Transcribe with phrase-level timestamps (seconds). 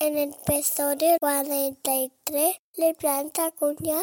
[0.00, 4.00] En el episodio 43 le planta cuñado.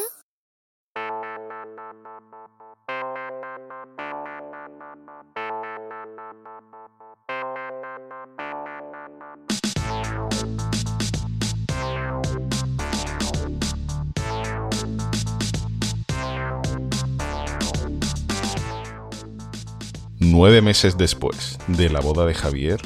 [20.18, 22.82] Nueve meses después de la boda de Javier,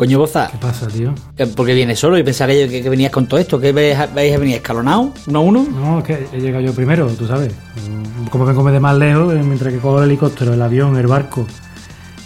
[0.00, 1.12] Coño, Boza, ¿Qué pasa, tío?
[1.36, 3.94] eh, porque vienes solo y pensaba que, que- que venías con todo esto, que vais
[3.98, 5.66] a vais a venir escalonado, uno a uno.
[5.70, 7.52] No, es que he llegado yo primero, tú sabes.
[7.86, 11.06] Mm, Como vengo de más lejos, eh, mientras que cojo el helicóptero, el avión, el
[11.06, 11.46] barco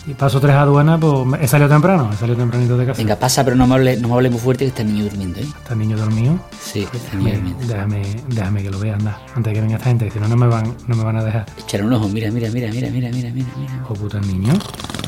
[0.07, 2.99] y paso tres aduanas, pues he salido temprano, he salido tempranito de casa.
[2.99, 5.05] Venga, pasa, pero no me hables no me hables muy fuerte que está el niño
[5.07, 5.43] durmiendo, ¿eh?
[5.45, 6.39] Está el niño dormido.
[6.61, 7.75] Sí, está el niño Déjame, durmiendo.
[7.75, 9.19] déjame, déjame que lo vea, anda.
[9.35, 11.17] Antes de que venga esta gente, que si no, no me van, no me van
[11.17, 11.47] a dejar.
[11.59, 13.75] Echar un ojo, mira, mira, mira, mira, mira, mira, mira, mira.
[13.83, 14.53] Hijo puta el niño.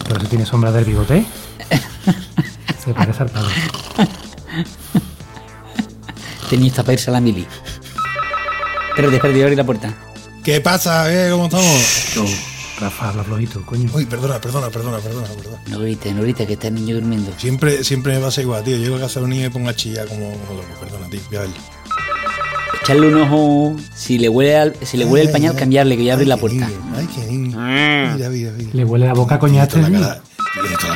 [0.09, 1.25] Pero si tiene sombra del bigote.
[2.87, 3.53] Se parece al padre.
[6.51, 7.45] Este para irse a la mili.
[8.91, 9.93] Espérate, espérate, voy a abrir la puerta.
[10.45, 11.07] ¿Qué pasa?
[11.09, 11.29] ¿Qué?
[11.33, 12.15] ¿Cómo estamos?
[12.15, 12.25] Yo,
[12.81, 13.91] Rafa, habla flojito, coño.
[13.93, 15.59] Uy, perdona, perdona, perdona, perdona, perdona.
[15.67, 17.33] No grites, no grites, que está el niño durmiendo.
[17.37, 18.77] Siempre, siempre me pasa igual, tío.
[18.77, 20.69] Llego a casa de un niño y me pongo a chillar como, como loco.
[20.81, 21.21] Perdona, tío.
[21.29, 21.51] Voy a ver.
[22.83, 26.11] Echarle un ojo, si le huele, al- si le huele el pañal, cambiarle, que voy
[26.11, 26.69] a abrir la Ay, puerta.
[26.69, 27.59] niño, Ay, qué niño.
[27.59, 28.71] Mira, mira, mira.
[28.73, 29.81] Le huele la boca coñazo.
[29.81, 30.09] Tiene toda
[30.95, 30.96] la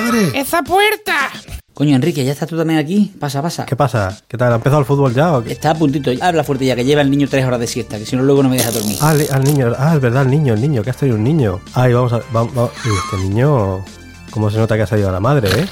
[0.00, 0.40] padre.
[0.40, 1.30] ¡Esa puerta!
[1.72, 3.12] Coño, Enrique, ¿ya estás tú también aquí?
[3.18, 3.66] Pasa, pasa.
[3.66, 4.16] ¿Qué pasa?
[4.28, 4.52] ¿Qué tal?
[4.52, 5.52] ¿Ha empezado el fútbol ya o qué?
[5.52, 6.12] Está a puntito.
[6.20, 8.44] Habla fuerte ya, que lleva el niño tres horas de siesta, que si no luego
[8.44, 8.96] no me deja dormir.
[9.00, 9.72] Ah, al, niño.
[9.76, 10.82] Ah, es verdad, el niño, el niño.
[10.82, 11.60] Que has tenido un niño.
[11.74, 12.20] Ay, vamos a...
[12.32, 13.84] Vamos, vamos- Uy, este niño...
[14.30, 15.66] ¿Cómo se nota que ha salido a la madre, eh?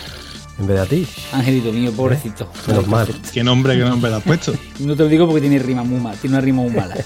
[0.58, 1.06] En vez de a ti.
[1.32, 2.48] Angelito mío, pobrecito.
[2.66, 3.06] Menos mal.
[3.32, 4.52] ¿Qué nombre, qué nombre le has puesto?
[4.80, 6.96] No te lo digo porque tiene rima muy mal, tiene una rima muy mala.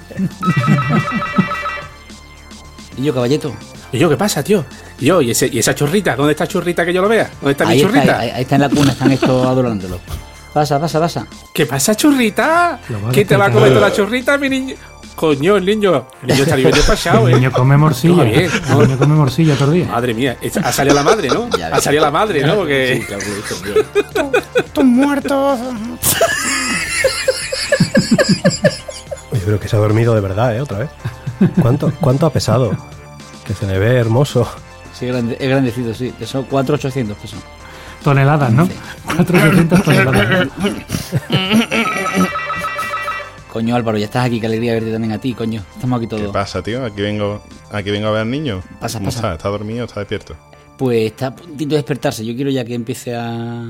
[2.97, 3.55] y yo, caballeto.
[3.93, 4.65] ¿Y yo qué pasa, tío?
[4.99, 5.23] ¿Y yo?
[5.23, 6.17] ¿Y, ese- ¿Y esa churrita?
[6.17, 7.31] ¿Dónde está churrita que yo lo vea?
[7.41, 8.19] ¿Dónde está Ahí mi está, churrita?
[8.19, 10.01] ahí, ahí está en la cuna, están estos adorándolo.
[10.53, 11.27] Pasa, pasa, pasa.
[11.55, 12.81] ¿Qué pasa, churrita?
[13.13, 14.75] ¿Qué te va a comer toda la churrita, mi niño?
[15.15, 16.07] Coño, el niño.
[16.23, 17.37] El niño está bien despachado, El ¿eh?
[17.37, 18.17] niño come morcilla.
[18.17, 18.81] No, bien, no.
[18.83, 19.87] El niño come morcilla todo el día.
[19.87, 21.49] Madre mía, ha salido la madre, ¿no?
[21.59, 22.55] Ya Ha salido la madre, ¿no?
[22.57, 23.03] Porque...
[23.07, 24.35] Sí, claro.
[24.75, 25.59] ¡Tus muertos!
[29.33, 30.91] Yo creo que se ha dormido de verdad, eh, otra vez.
[31.61, 32.77] ¿Cuánto, cuánto ha pesado?
[33.47, 34.49] Que se le ve hermoso.
[34.93, 36.13] Sí, grande- es grandecito, sí.
[36.25, 37.39] Son 4,800 pesos.
[38.03, 38.69] Toneladas, ¿no?
[39.05, 40.49] 400 toneladas.
[43.53, 45.63] Coño, Álvaro, ya estás aquí, qué alegría verte también a ti, coño.
[45.75, 46.33] Estamos aquí ¿qué todos.
[46.33, 46.85] pasa, tío?
[46.85, 47.43] Aquí vengo,
[47.73, 48.63] aquí vengo a ver al niño.
[48.81, 49.19] Pasa, ¿Cómo pasa.
[49.19, 49.33] está?
[49.35, 50.37] ¿Está dormido o está despierto?
[50.77, 52.25] Pues está a puntito de despertarse.
[52.27, 53.65] Yo quiero ya que empiece a,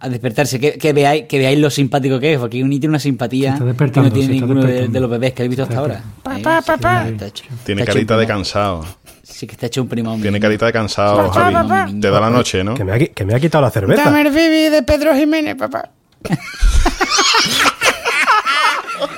[0.00, 0.58] a despertarse.
[0.60, 3.60] Que, que veáis, que veáis lo simpático que es, porque Uni tiene una simpatía está
[3.60, 6.02] que despertando, no tiene está ninguno de, los bebés que habéis visto hasta Está ahora.
[6.22, 7.04] Papá, papá.
[7.06, 8.84] sí, está hecho- Tiene está hecho carita de cansado.
[9.22, 10.20] Sí, que está hecho un primón.
[10.22, 11.54] Tiene carita de cansado, Javi.
[11.54, 11.88] papá.
[12.00, 12.74] Te da la noche, ¿no?
[12.74, 14.04] Que me ha, que me ha quitado la cerveza.
[14.04, 15.90] Dame el bibi de Pedro Jiménez, papá.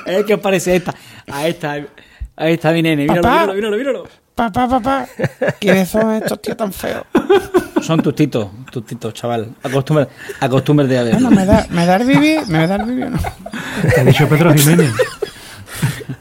[0.07, 0.95] Es que os parece a esta.
[1.31, 1.87] A esta.
[2.37, 3.03] A esta mi nene.
[3.07, 4.09] Míralo, míralo, míralo, míralo.
[4.41, 5.07] Papá, papá.
[5.61, 7.05] ¿Quiénes son estos tíos tan feos?
[7.83, 9.55] Son tus titos, tus titos, chaval.
[9.63, 11.29] Acostúmbrate, acostúmbrate a verlo.
[11.29, 12.39] Bueno, ¿me da, ¿me da el bibi?
[12.49, 13.19] ¿Me da el o no?
[13.95, 14.95] Te ha dicho Pedro Jiménez.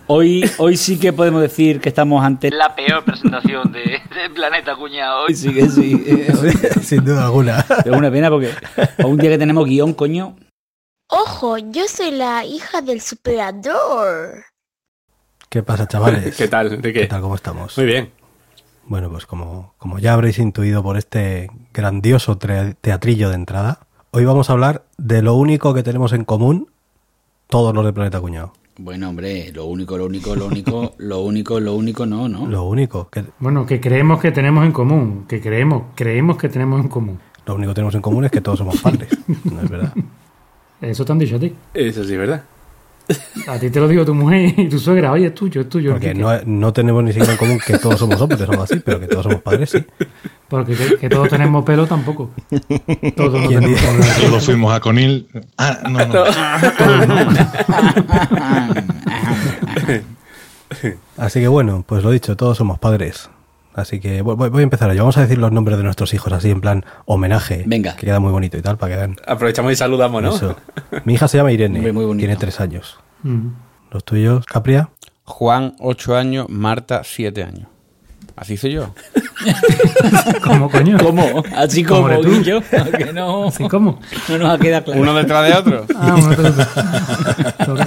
[0.08, 4.76] Hoy, hoy sí que podemos decir que estamos ante la peor presentación de, de Planeta
[4.76, 5.24] Cuñado.
[5.24, 6.04] Hoy sí que sí.
[6.84, 7.66] Sin duda alguna.
[7.86, 8.52] Es una pena porque
[9.06, 10.36] un día que tenemos guion, coño.
[11.08, 14.44] Ojo, yo soy la hija del superador.
[15.50, 16.36] ¿Qué pasa, chavales?
[16.38, 17.02] ¿Qué tal, Enrique?
[17.02, 17.22] ¿Qué tal?
[17.22, 17.76] ¿Cómo estamos?
[17.78, 18.12] Muy bien.
[18.86, 23.80] Bueno, pues como, como ya habréis intuido por este grandioso teatrillo de entrada,
[24.12, 26.70] hoy vamos a hablar de lo único que tenemos en común
[27.48, 28.54] todos los de Planeta Cuñado.
[28.78, 32.48] Bueno, hombre, lo único, lo único, lo único, lo único, lo único, no, ¿no?
[32.48, 35.26] Lo único que, Bueno, que creemos que tenemos en común.
[35.28, 37.20] Que creemos, creemos que tenemos en común.
[37.46, 39.10] lo único que tenemos en común es que todos somos padres.
[39.44, 39.94] No es verdad.
[40.80, 41.54] Eso te han dicho a ti.
[41.74, 42.44] Eso sí, ¿verdad?
[43.48, 45.12] A ti te lo digo tu mujer y tu suegra.
[45.12, 45.92] Oye, es tuyo, es tuyo.
[45.94, 49.00] Porque no, no tenemos ni siquiera en común que todos somos hombres, somos así, pero
[49.00, 49.84] que todos somos padres, sí.
[50.48, 52.32] Porque que, que todos tenemos pelo tampoco.
[53.16, 53.88] Todos no ¿Quién tenemos dice?
[53.88, 54.04] pelo.
[54.28, 55.28] Solo fuimos a Conil.
[55.58, 56.24] Ah, no, no.
[61.18, 63.30] Así que bueno, pues lo dicho, todos somos padres.
[63.80, 65.04] Así que voy, a empezar yo.
[65.04, 67.64] Vamos a decir los nombres de nuestros hijos así en plan homenaje.
[67.66, 67.96] Venga.
[67.96, 69.16] Que queda muy bonito y tal, para que vean.
[69.26, 70.36] Aprovechamos y saludamos, ¿no?
[70.36, 70.56] Eso.
[71.06, 71.80] Mi hija se llama Irene.
[71.92, 72.18] Muy bonito.
[72.20, 73.00] Tiene tres años.
[73.24, 73.48] Mm.
[73.92, 74.90] Los tuyos, Capria.
[75.24, 77.68] Juan, 8 años, Marta, 7 años.
[78.36, 78.94] Así soy yo.
[80.44, 80.98] ¿Cómo, coño?
[80.98, 81.44] ¿Cómo?
[81.56, 82.42] Así ¿Cómo como, tú?
[82.98, 84.00] Que no, ¿Sí, cómo?
[84.30, 85.02] no nos ha quedado claro.
[85.02, 85.86] Uno detrás de otro.
[85.96, 87.86] Ah, bueno, te lo-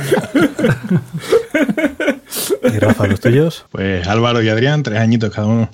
[2.74, 5.70] Y Rafa, los tuyos Pues Álvaro y Adrián, tres añitos cada uno.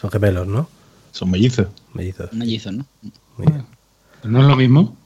[0.00, 0.68] Son gemelos, ¿no?
[1.12, 1.68] Son mellizos.
[1.94, 2.32] Mellizos.
[2.32, 2.86] Mellizos, ¿no?
[3.38, 3.64] Muy bien.
[4.24, 4.96] No es lo mismo.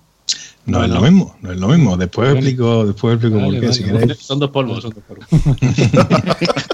[0.67, 1.97] No, es lo mismo, no es lo mismo.
[1.97, 2.41] Después Vale.
[2.41, 4.19] explico, después explico Vale, por qué, vale, si queréis.
[4.19, 5.27] Son dos polvos, son dos polvos.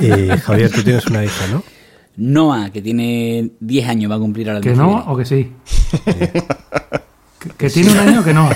[0.00, 1.62] Y Javier, tú tienes una hija, ¿no?
[2.16, 5.24] Noah, que tiene 10 años, va a cumplir ahora ¿Que 10 de no o que
[5.26, 5.52] sí?
[6.04, 6.42] que,
[7.56, 8.48] que tiene un año o que no.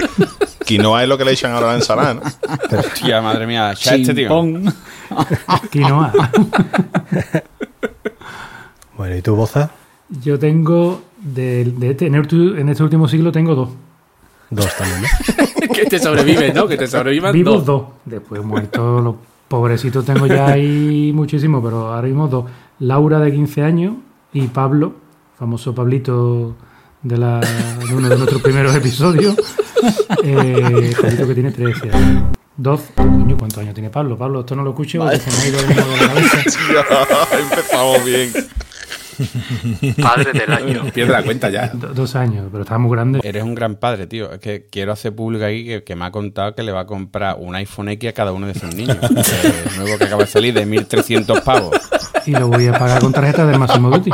[0.64, 2.22] Quinoa es lo que le echan ahora a la ensalada, ¿no?
[2.78, 3.74] Hostia, madre mía.
[3.74, 4.30] ya este tío.
[5.70, 6.12] Quinoa.
[9.02, 9.68] Bueno, ¿y tú, Boza?
[10.22, 13.70] Yo tengo, de, de este, en, este, en este último siglo tengo dos.
[14.48, 15.68] Dos también, ¿no?
[15.74, 16.68] que te sobreviven, ¿no?
[16.68, 17.82] Que te sobrevivan Vivos dos.
[17.82, 17.82] dos.
[18.04, 19.16] Después muertos, los
[19.48, 22.44] pobrecitos tengo ya ahí muchísimo, pero ahora mismo dos.
[22.78, 23.94] Laura de 15 años
[24.32, 24.94] y Pablo,
[25.36, 26.54] famoso Pablito
[27.02, 29.34] de, la, de uno de nuestros primeros episodios.
[30.22, 32.24] Eh, Pablito que tiene 13 años.
[32.56, 32.92] 12.
[32.94, 34.16] Coño, ¿cuántos años tiene Pablo?
[34.16, 37.38] Pablo, esto no lo escucho porque se me ha ido el de la cabeza.
[37.40, 38.32] Empezamos bien.
[40.02, 40.84] Padre del año.
[40.92, 41.68] Pierde la cuenta ya.
[41.68, 43.20] Do- dos años, pero estaba muy grande.
[43.22, 44.32] Eres un gran padre, tío.
[44.32, 46.86] Es que quiero hacer público ahí que, que me ha contado que le va a
[46.86, 48.96] comprar un iPhone X a cada uno de sus niños.
[49.02, 51.76] El nuevo que acaba de salir de 1.300 pavos.
[52.26, 54.10] Y lo voy a pagar con tarjeta del Máximo Duty.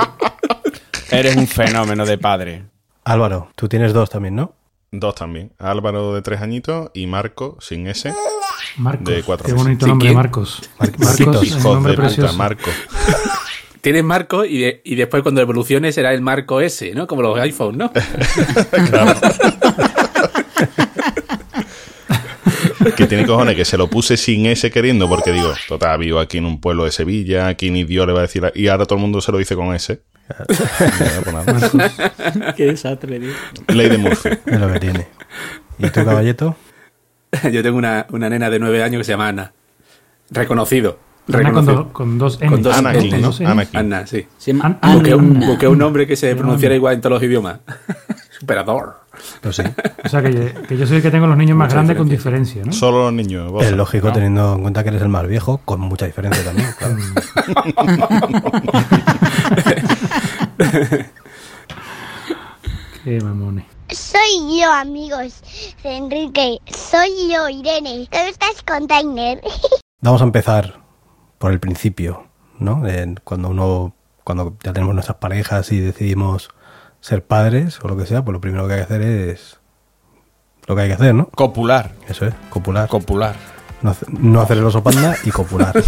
[1.10, 2.64] Eres un fenómeno de padre.
[3.04, 4.52] Álvaro, tú tienes dos también, ¿no?
[4.90, 5.52] Dos también.
[5.58, 8.12] Álvaro de tres añitos y Marco sin S.
[8.76, 9.04] Marcos.
[9.06, 10.12] De cuatro Qué bonito nombre.
[10.12, 10.60] Marcos.
[10.78, 11.34] Mar- Marcos, Marquitos.
[11.42, 12.34] es un Hijos nombre de puta, precioso.
[12.36, 12.70] Marco.
[13.80, 17.06] Tienes Marco y, de- y después cuando evolucione será el Marco S, ¿no?
[17.06, 17.92] Como los iPhones, ¿no?
[22.96, 26.38] Que tiene cojones que se lo puse sin S queriendo porque digo, total, vivo aquí
[26.38, 28.50] en un pueblo de Sevilla, aquí ni Dios le va a decir...
[28.54, 30.00] Y ahora todo el mundo se lo dice con S.
[31.24, 32.54] Bueno, pues.
[32.56, 33.30] Qué desastre, tío.
[33.68, 34.28] Ley de Murphy.
[34.46, 35.06] Es lo que tiene.
[35.78, 36.56] ¿Y tú, caballeto?
[37.52, 39.52] Yo tengo una, una nena de nueve años que se llama Ana.
[40.30, 40.98] Reconocido.
[41.34, 42.50] Ana con, do- con dos N.
[42.50, 43.26] Con dos Anakin, N, ¿no?
[43.28, 43.46] no sé.
[43.46, 43.78] Anakin.
[43.80, 44.26] Ana, sí.
[44.38, 45.46] Se llama Busqué un, Anna.
[45.46, 47.60] busqué un nombre que se pronunciara igual en todos los idiomas.
[48.38, 49.00] Superador.
[49.42, 49.62] Pues sí.
[50.04, 52.62] O sea, que, que yo soy el que tengo los niños más grandes con diferencia.
[52.64, 52.72] ¿no?
[52.72, 53.50] Solo los niños.
[53.50, 53.64] vos.
[53.64, 56.96] Es lógico teniendo en cuenta que eres el más viejo, con mucha diferencia también, claro.
[63.04, 63.64] Qué mamones.
[63.90, 65.42] Soy yo, amigos
[65.82, 66.58] de Enrique.
[66.66, 68.06] Soy yo, Irene.
[68.12, 69.40] ¿Cómo estás, container?
[70.02, 70.78] Vamos a empezar
[71.38, 72.24] por el principio,
[72.58, 72.82] ¿no?
[73.24, 73.94] Cuando uno,
[74.24, 76.50] cuando ya tenemos nuestras parejas y decidimos
[77.00, 79.58] ser padres o lo que sea, pues lo primero que hay que hacer es
[80.66, 81.28] lo que hay que hacer, ¿no?
[81.30, 81.92] Copular.
[82.08, 82.88] Eso es, copular.
[82.88, 83.36] Copular.
[83.80, 85.72] no, hace- no hacer el oso panda y copular.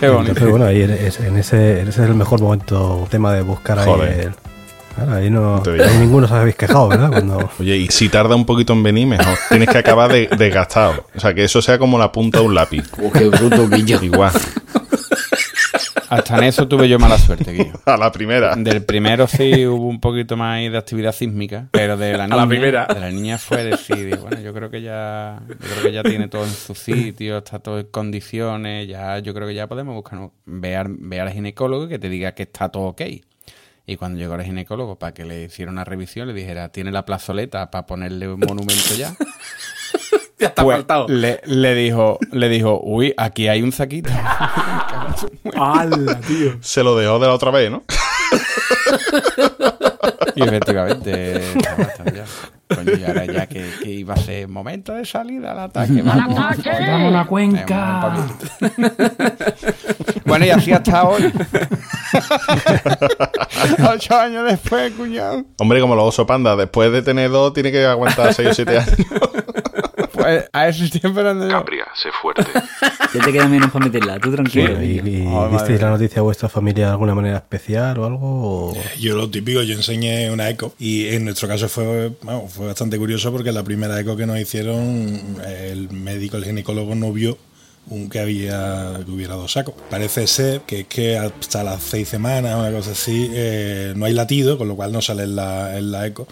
[0.00, 0.30] Qué bonito.
[0.32, 3.88] Entonces, bueno, ahí es- en ese, ese es el mejor momento, tema de buscar ahí
[4.26, 4.34] el-
[4.94, 7.10] Claro, ahí no, ahí ninguno os habéis quejado, ¿verdad?
[7.10, 9.36] Cuando, Oye, y si tarda un poquito en venir, mejor.
[9.48, 11.06] Tienes que acabar de- desgastado.
[11.14, 12.84] O sea, que eso sea como la punta de un lápiz.
[13.02, 14.02] Oh, qué bruto pillo.
[14.02, 14.32] Igual.
[16.10, 17.72] Hasta en eso tuve yo mala suerte, Guillo.
[17.86, 18.54] A la primera.
[18.54, 22.36] Del primero sí hubo un poquito más ahí de actividad sísmica, pero de la la
[22.36, 22.86] niña, primera.
[22.86, 26.28] de la niña fue decir, bueno, yo creo que ya, yo creo que ya tiene
[26.28, 30.20] todo en su sitio, está todo en condiciones, ya, yo creo que ya podemos buscar,
[30.20, 30.32] ¿no?
[30.44, 33.02] ve, al, ve al ginecólogo y que te diga que está todo ok.
[33.86, 37.04] Y cuando llegó el ginecólogo para que le hiciera una revisión, le dijera, tiene la
[37.04, 39.14] plazoleta para ponerle un monumento ya.
[40.36, 41.06] Ya está Pues, faltado.
[41.08, 44.10] le, le dijo, le dijo, uy, aquí hay un saquito.
[45.54, 46.58] ¡Hala, tío!
[46.60, 47.84] Se lo dejó de la otra vez, ¿no?
[50.36, 52.24] Y efectivamente, estaba bastante ya.
[52.74, 56.02] Coño, y ahora ya que, que iba a ser momento de salida al ataque.
[56.02, 58.16] Vamos, ¡Damos la cuenca!
[60.24, 61.32] Bueno, y así hasta hoy.
[63.88, 65.44] Ocho años después, cuñado.
[65.58, 68.78] Hombre, como los oso panda, después de tener dos, tiene que aguantar 6 o 7
[68.78, 68.94] años.
[70.52, 71.50] A eso estoy esperando yo.
[71.50, 72.44] Capria, sé fuerte.
[73.14, 74.70] Ya te queda menos para meterla, tú tranquilo.
[74.72, 78.04] Bueno, y, y Oh, ¿Visteis la noticia de vuestra familia de alguna manera especial o
[78.06, 78.20] algo?
[78.70, 82.66] o- Yo lo típico, yo enseñé una eco y en nuestro caso fue, vamos, fue
[82.66, 87.38] bastante curioso porque la primera eco que nos hicieron, el médico, el ginecólogo no vio
[87.90, 89.74] un que había que hubiera dos sacos.
[89.90, 94.12] Parece ser que es que hasta las seis semanas, una cosa así, eh, no hay
[94.14, 96.26] latido, con lo cual no sale en la, en la eco.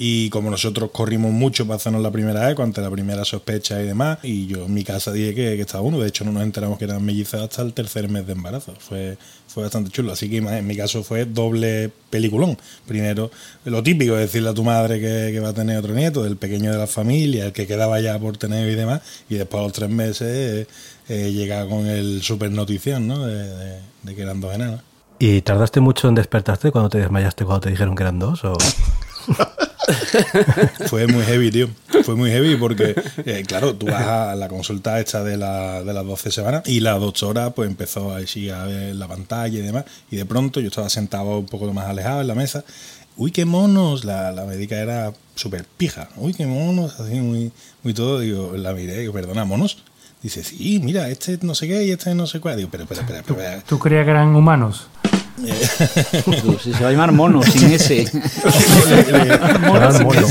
[0.00, 3.86] Y como nosotros corrimos mucho para hacernos la primera eco ante la primera sospecha y
[3.86, 5.98] demás, y yo en mi casa dije que, que estaba uno.
[5.98, 8.74] De hecho, no nos enteramos que eran mellizas hasta el tercer mes de embarazo.
[8.78, 10.12] Fue, fue bastante chulo.
[10.12, 12.56] Así que en mi caso fue doble peliculón.
[12.86, 13.32] Primero,
[13.64, 16.70] lo típico, decirle a tu madre que, que va a tener otro nieto, el pequeño
[16.70, 19.00] de la familia, el que quedaba ya por tener y demás.
[19.28, 20.66] Y después a los tres meses eh,
[21.08, 23.26] eh, llega con el super notición, ¿no?
[23.26, 24.80] De, de- de que eran dos enanas.
[25.18, 28.44] ¿Y tardaste mucho en despertarte cuando te desmayaste cuando te dijeron que eran dos?
[28.44, 28.56] O...
[30.86, 31.68] Fue muy heavy, tío.
[32.04, 35.92] Fue muy heavy porque, eh, claro, tú vas a la consulta esta de, la, de
[35.92, 39.84] las 12 semanas y la doctora pues empezó así a ver la pantalla y demás.
[40.10, 42.64] Y de pronto yo estaba sentado un poco más alejado en la mesa.
[43.16, 44.04] Uy, qué monos.
[44.04, 46.08] La, la médica era súper pija.
[46.16, 47.00] Uy, qué monos.
[47.00, 47.50] Así muy,
[47.82, 48.20] muy todo.
[48.20, 48.98] Digo, la miré.
[48.98, 49.78] Digo, perdona, monos.
[50.22, 52.56] Dice, sí, mira, este no sé qué y este no sé cuál.
[52.56, 53.62] Digo, pero, espera, espera, espera.
[53.66, 54.88] ¿Tú creías que eran humanos?
[56.62, 58.06] Si se va a llamar mono, sin ese.
[59.66, 60.26] Mono sin mono.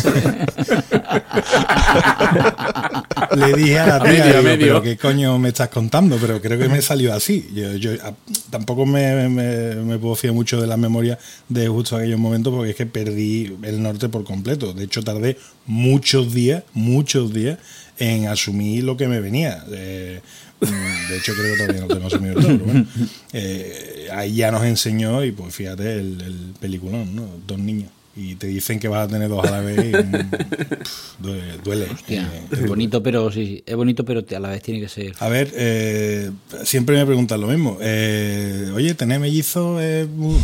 [3.36, 4.60] Le dije a la tía, medio, digo, medio.
[4.68, 7.48] pero qué coño me estás contando, pero creo que me salió así.
[7.54, 8.14] Yo, yo a-
[8.50, 11.18] tampoco me, me, me puedo fiar mucho de la memoria
[11.50, 14.74] de justo aquellos momentos porque es que perdí el norte por completo.
[14.74, 17.58] De hecho, tardé muchos días, muchos días
[18.00, 19.64] en asumir lo que me venía.
[19.72, 20.22] Eh,
[20.60, 22.88] de hecho, creo que todavía no tengo asumido todo, pero bueno.
[23.34, 27.28] Eh, ahí ya nos enseñó y pues fíjate el, el peliculón, ¿no?
[27.46, 27.92] Dos niños.
[28.20, 31.44] Y te dicen que vas a tener dos a la vez y mm, pff, duele.
[31.64, 31.86] duele.
[31.94, 34.90] Hostia, Eh, es bonito, pero sí, sí, es bonito, pero a la vez tiene que
[34.90, 35.14] ser.
[35.20, 36.32] a ver, eh,
[36.64, 37.78] siempre me preguntan lo mismo.
[37.80, 39.80] Eh, Oye, ¿tener mellizos?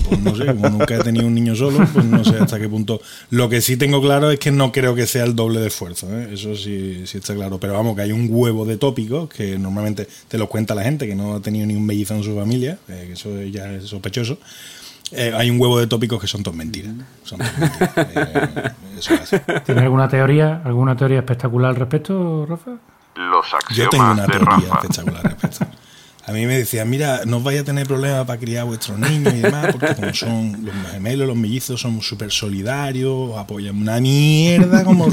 [0.08, 2.70] pues no sé, como nunca he tenido un niño solo, pues no sé hasta qué
[2.70, 3.02] punto.
[3.32, 6.08] Lo que sí tengo claro es que no creo que sea el doble de esfuerzo,
[6.16, 6.30] ¿eh?
[6.34, 7.60] eso sí, sí está claro.
[7.60, 11.08] Pero vamos, que hay un huevo de tópicos que normalmente te los cuenta la gente
[11.08, 13.86] que no ha tenido ni un mellizo en su familia, eh, que eso ya es
[13.86, 14.38] sospechoso.
[15.16, 16.94] Eh, hay un huevo de tópicos que son todos mentiras.
[17.24, 18.74] Son todos mentiras.
[18.96, 19.16] Eh, eso.
[19.66, 22.72] ¿Tienes alguna teoría, alguna teoría espectacular al respecto, Rafa?
[23.16, 24.76] Los Yo tengo una teoría Rafa.
[24.76, 25.66] espectacular al respecto.
[26.26, 28.98] A mí me decían, mira, no os vais a tener problemas para criar a vuestros
[28.98, 34.00] niños y demás, porque como son los gemelos, los mellizos, son súper solidarios, apoyan una
[34.00, 35.12] mierda como el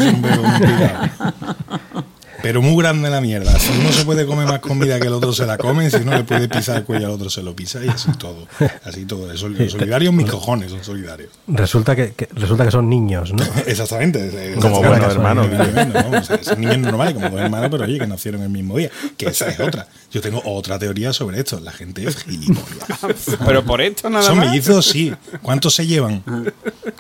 [2.43, 3.59] Pero muy grande la mierda.
[3.59, 6.17] Si uno se puede comer más comida que el otro se la come, si no
[6.17, 8.47] le puede pisar el cuello al otro se lo pisa y así todo.
[8.85, 9.27] Así todo.
[9.27, 11.31] Los solidarios, mis cojones son solidarios.
[11.47, 13.43] Resulta que, que- resulta que son niños, ¿no?
[13.67, 14.55] Exactamente.
[14.61, 15.49] Como buenos hermanos.
[15.51, 16.19] Tremendo, ¿no?
[16.19, 18.91] O sea, son niños normales, como dos hermanos, pero oye, que nacieron el mismo día.
[19.17, 19.87] Que esa es otra.
[20.11, 21.61] Yo tengo otra teoría sobre esto.
[21.61, 23.39] La gente es gilipollas.
[23.45, 24.47] Pero por esto nada Son más.
[24.49, 25.13] mellizos, sí.
[25.43, 26.23] ¿Cuántos se llevan?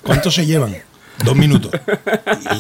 [0.03, 0.77] ¿Cuántos se llevan?
[1.25, 1.71] Dos minutos.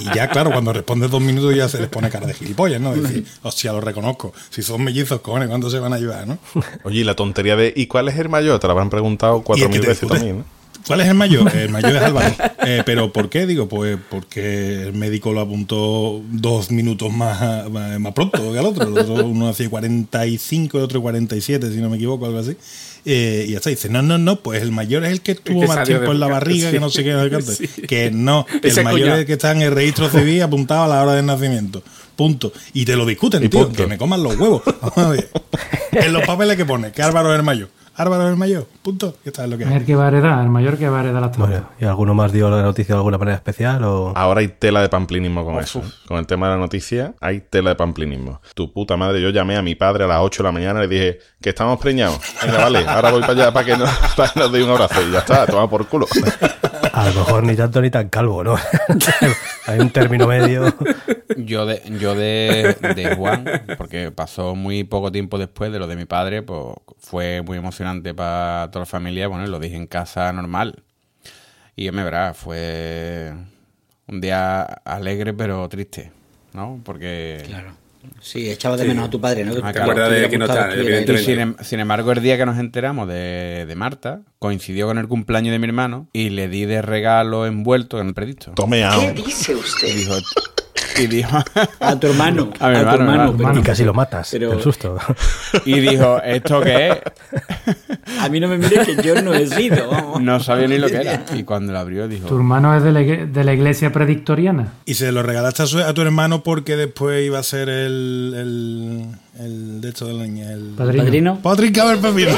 [0.00, 2.94] Y ya, claro, cuando respondes dos minutos ya se les pone cara de gilipollas, ¿no?
[2.94, 4.32] Decir, hostia, lo reconozco.
[4.50, 6.38] Si son mellizos, cojones, ¿cuántos se van a llevar, no?
[6.84, 8.58] Oye, y la tontería de ¿y cuál es el mayor?
[8.58, 10.60] Te la habrán preguntado el cuatro mil veces también, ¿no?
[10.86, 11.54] ¿Cuál es el mayor?
[11.54, 12.34] El mayor es Álvaro.
[12.66, 13.46] Eh, ¿Pero por qué?
[13.46, 18.66] Digo, pues porque el médico lo apuntó dos minutos más, más, más pronto que al
[18.66, 18.88] otro.
[18.88, 22.56] El otro uno hacía 45 y otro 47, si no me equivoco, algo así.
[23.04, 23.70] Eh, y ya está.
[23.70, 26.20] Dice, no, no, no, pues el mayor es el que estuvo que más tiempo en
[26.20, 26.74] la barriga, Sí.
[26.74, 27.54] que no sé qué, no sé.
[27.66, 27.82] Sí.
[27.82, 29.14] Que no, Ese el mayor cuñado.
[29.16, 31.82] es el que está en el registro civil apuntado a la hora del nacimiento.
[32.16, 32.52] Punto.
[32.74, 33.82] Y te lo discuten, Y tío, punto.
[33.82, 34.62] que me coman los huevos.
[34.82, 35.30] Vamos a ver.
[35.92, 37.68] En los papeles que pone, que Álvaro es el mayor.
[38.00, 38.66] Álvaro es el mayor.
[38.82, 39.14] Punto.
[39.26, 40.98] Y está es lo que Es el que va a heredar, el mayor que va
[40.98, 41.36] a heredar las.
[41.36, 43.84] Bueno, ¿Y alguno más dio la noticia de alguna manera especial?
[43.84, 44.14] O...
[44.16, 45.82] Ahora hay tela de pamplinismo con eso.
[46.08, 48.40] Con el tema de la noticia, hay tela de pamplinismo.
[48.54, 50.88] Tu puta madre, yo llamé a mi padre a las 8 de la mañana y
[50.88, 52.18] le dije que estamos preñados.
[52.42, 53.84] Venga, vale, ahora voy para allá para que, no,
[54.16, 55.02] para que nos dé un abrazo.
[55.06, 56.06] Y ya está, toma por culo.
[56.92, 58.56] A lo mejor ni tanto ni tan calvo, ¿no?
[59.66, 60.74] Hay un término medio.
[61.36, 63.44] Yo de, yo de, de Juan,
[63.78, 67.89] porque pasó muy poco tiempo después de lo de mi padre, pues fue muy emocionante
[68.16, 69.28] para toda la familia.
[69.28, 70.82] Bueno, lo dije en casa normal.
[71.76, 73.32] Y ya me verás, fue
[74.06, 76.12] un día alegre pero triste,
[76.52, 76.80] ¿no?
[76.84, 77.42] Porque...
[77.46, 77.72] Claro.
[78.20, 79.54] Sí, echaba de menos a tu padre, ¿no?
[79.62, 80.08] Ah, claro.
[80.08, 80.70] de que no está,
[81.18, 85.06] sin, em- sin embargo, el día que nos enteramos de, de Marta, coincidió con el
[85.06, 88.52] cumpleaños de mi hermano y le di de regalo envuelto en el predicto.
[88.52, 89.02] Tomeado.
[89.02, 90.14] Y dijo...
[91.00, 91.38] Y dijo...
[91.80, 92.50] A tu hermano.
[92.60, 93.34] A mi a tu hermano, hermano.
[93.36, 94.98] pero- Y casi lo matas, Pero- del susto.
[95.64, 96.98] Y dijo, ¿esto qué es?
[98.20, 99.88] A mí no me mires que yo no he sido.
[99.90, 100.20] vamos.
[100.22, 101.24] No sabía ni lo que era.
[101.34, 104.74] Y cuando lo abrió Tu dijo, hermano es de la, de la iglesia predictoriana.
[104.84, 108.34] Y se lo regalaste a, su- a tu hermano porque después iba a ser el,
[108.36, 109.06] el,
[109.44, 110.52] el de esto de la niña.
[110.52, 110.74] El...
[110.76, 111.04] Padrino.
[111.04, 111.38] ¿Padrino?
[111.42, 112.36] Patrick Caber Pepino.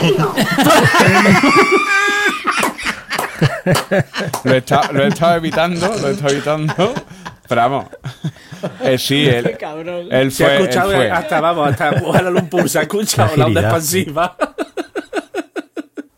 [4.44, 6.94] lo he, estado, lo he estado evitando, lo he estado evitando.
[7.48, 7.86] Pero vamos.
[8.82, 10.08] Eh, sí, él, Cabrón.
[10.10, 10.52] él Se fue.
[10.52, 11.10] ha él escuchado fue.
[11.10, 14.36] hasta, vamos, hasta Kuala Lumpur se ha escuchado la onda expansiva.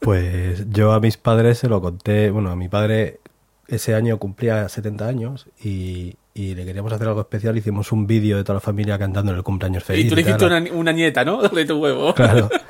[0.01, 2.31] Pues yo a mis padres se lo conté.
[2.31, 3.21] Bueno, a mi padre
[3.69, 7.57] ese año cumplía 70 años y, y le queríamos hacer algo especial.
[7.57, 10.05] Hicimos un vídeo de toda la familia cantando en el cumpleaños feliz.
[10.05, 10.33] Y tú le tal.
[10.39, 11.41] dijiste una, una nieta, ¿no?
[11.43, 12.15] De tu huevo.
[12.15, 12.49] Claro.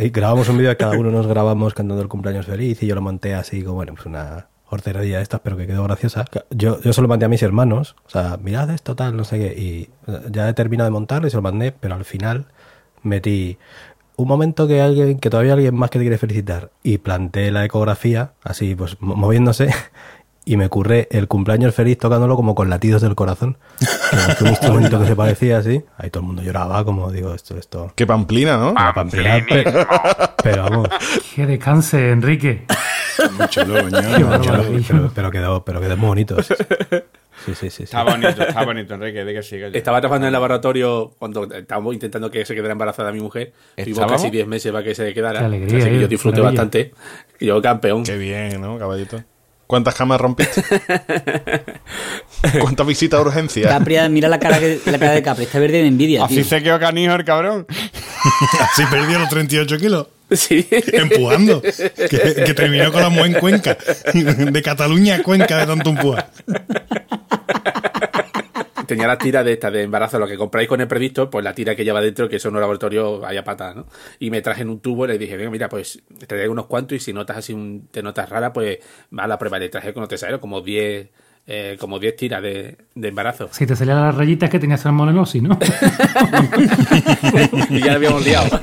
[0.00, 2.94] Y grabamos un vídeo de cada uno nos grabamos cantando el cumpleaños feliz y yo
[2.94, 6.24] lo monté así como, bueno, pues una hortería de estas, pero que quedó graciosa.
[6.50, 9.38] Yo, yo se lo mandé a mis hermanos, o sea, mirad esto, tal, no sé
[9.38, 9.90] qué, y
[10.30, 12.46] ya he terminado de montarlo y se lo mandé, pero al final
[13.02, 13.58] metí
[14.16, 17.64] un momento que alguien, que todavía alguien más que te quiere felicitar, y planté la
[17.64, 19.68] ecografía, así pues mo- moviéndose,
[20.48, 23.58] y me curré el cumpleaños feliz tocándolo como con latidos del corazón.
[24.38, 25.82] Que un instrumento que se parecía así.
[25.98, 27.92] Ahí todo el mundo lloraba, como digo, esto, esto.
[27.96, 28.70] Qué pamplina, ¿no?
[28.70, 29.64] Una pamplina, pe-
[30.42, 30.88] pero, vamos,
[31.34, 32.64] Que descanse, Enrique.
[33.38, 33.88] Mucho Qué luego.
[34.88, 36.36] pero, pero quedó, pero quedó muy bonito.
[36.42, 37.70] Sí, sí, sí.
[37.70, 37.82] sí.
[37.84, 39.66] Está bonito, está bonito, Enrique, de que siga.
[39.68, 43.52] Estaba trabajando en el laboratorio cuando estábamos intentando que se quedara embarazada mi mujer.
[43.76, 45.40] Tuvimos casi 10 meses para que se quedara.
[45.40, 46.62] Qué alegría, Así que eh, yo disfruté maravilla.
[46.62, 46.94] bastante.
[47.40, 48.04] Yo campeón.
[48.04, 49.22] Qué bien, ¿no, caballito?
[49.66, 50.62] ¿Cuántas camas rompiste?
[52.60, 53.68] ¿Cuántas visitas a urgencia?
[53.68, 56.44] Capria, mira la cara, que- la cara de Capri, está verde de envidia, Así tío.
[56.44, 57.66] se quedó canijo el cabrón.
[58.60, 60.06] Así perdió los 38 kilos.
[60.30, 60.66] Sí.
[60.70, 61.62] Empujando.
[62.08, 63.76] Que, que terminó con la muela en Cuenca.
[64.14, 66.30] De Cataluña a Cuenca de tanto empujar.
[68.86, 71.54] Tenía la tira de esta de embarazo, lo que compráis con el previsto, pues la
[71.54, 73.86] tira que lleva dentro, que eso un laboratorio vaya patada, ¿no?
[74.18, 76.66] Y me traje en un tubo y le dije, venga, mira, pues te traigo unos
[76.66, 78.78] cuantos y si notas así, un, te notas rara, pues
[79.16, 79.58] a la prueba.
[79.58, 81.08] Le traje con no te como 10
[81.48, 83.48] eh, como 10 tiras de, de embarazo.
[83.52, 85.56] Si te salían las rayitas que tenías salmonellosis, ¿no?
[87.70, 88.60] y ya lo habíamos liado.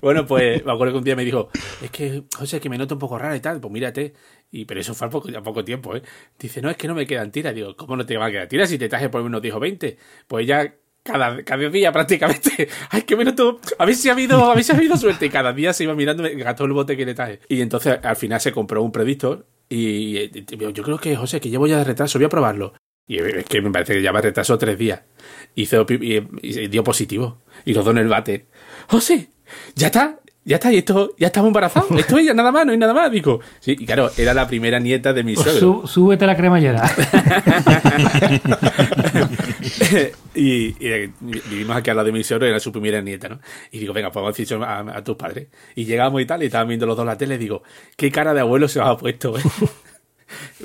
[0.00, 1.48] bueno, pues me acuerdo que un día me dijo,
[1.82, 4.14] es que, José, que me noto un poco rara y tal, pues mírate.
[4.52, 6.02] Y, pero eso fue a poco, a poco tiempo, ¿eh?
[6.38, 7.52] Dice, no, es que no me quedan tiras.
[7.52, 9.60] Digo, ¿cómo no te van a quedar tiras si te traje por menos 10 o
[9.60, 9.98] 20?
[10.28, 14.50] Pues ya cada, cada día prácticamente, ay, que me noto, a ver si ha habido,
[14.50, 15.26] a ver si ha habido suerte.
[15.26, 17.40] Y cada día se iba mirando, me gastó el bote que le traje.
[17.48, 21.66] Y entonces al final se compró un predictor y, yo creo que, José, que llevo
[21.66, 22.74] ya de retraso, voy a probarlo.
[23.06, 25.02] Y es que me parece que ya va retraso tres días.
[25.54, 25.68] Y,
[26.42, 27.42] y dio positivo.
[27.64, 28.46] Y los dos en el bate.
[28.88, 29.30] José,
[29.74, 31.90] ya está, ya está, y esto, ya estamos embarazados.
[31.98, 33.10] Esto es ya nada más, no hay nada más.
[33.10, 35.58] Digo, sí, y claro, era la primera nieta de mi suegro.
[35.82, 36.82] Sú- súbete la cremallera.
[40.34, 43.40] y, y, eh, vivimos aquí al lado de mi suegro, era su primera nieta, ¿no?
[43.70, 45.48] Y digo, venga, pues vamos a decir a, a tus padres.
[45.74, 47.62] Y llegamos y tal, y estaban viendo los dos la tele, y digo,
[47.96, 49.42] qué cara de abuelo se os ha puesto, ¿eh?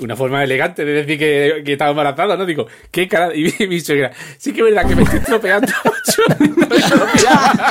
[0.00, 2.44] Una forma elegante de decir que, que estaba embarazada, ¿no?
[2.44, 3.32] Digo, qué cara.
[3.34, 6.22] Y mi, mi suegra, sí que es verdad que me estoy estropeando mucho.
[6.40, 7.70] No me maquillaba.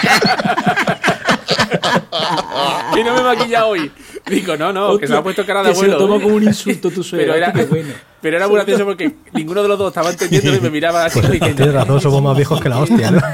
[2.94, 3.92] Que no me maquilla hoy.
[4.28, 6.08] Digo, no, no, que se me ha puesto cara de Que se lo abuelo.
[6.14, 7.34] toma como un insulto tu suegra.
[7.34, 7.94] Pero era, bueno.
[8.22, 11.20] pero era muy gracioso porque ninguno de los dos estaba entendiendo y me miraba así
[11.22, 13.22] diciendo, Tienes razón, somos más viejos que la hostia, ¿no?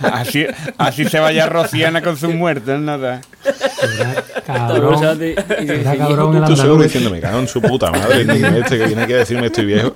[0.00, 0.44] Así,
[0.76, 3.20] así se vaya Rociana con sus muertos, nada.
[4.44, 5.22] Cabrón.
[5.22, 6.82] Era cabrón el Tú seguro andaluz.
[6.82, 8.22] diciendo, me cago en su puta madre,
[8.60, 9.92] este que viene aquí a decirme estoy viejo.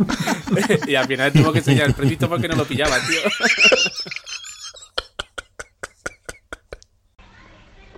[0.86, 3.18] y al final tuvo que enseñar el previsto porque no lo pillaba, tío.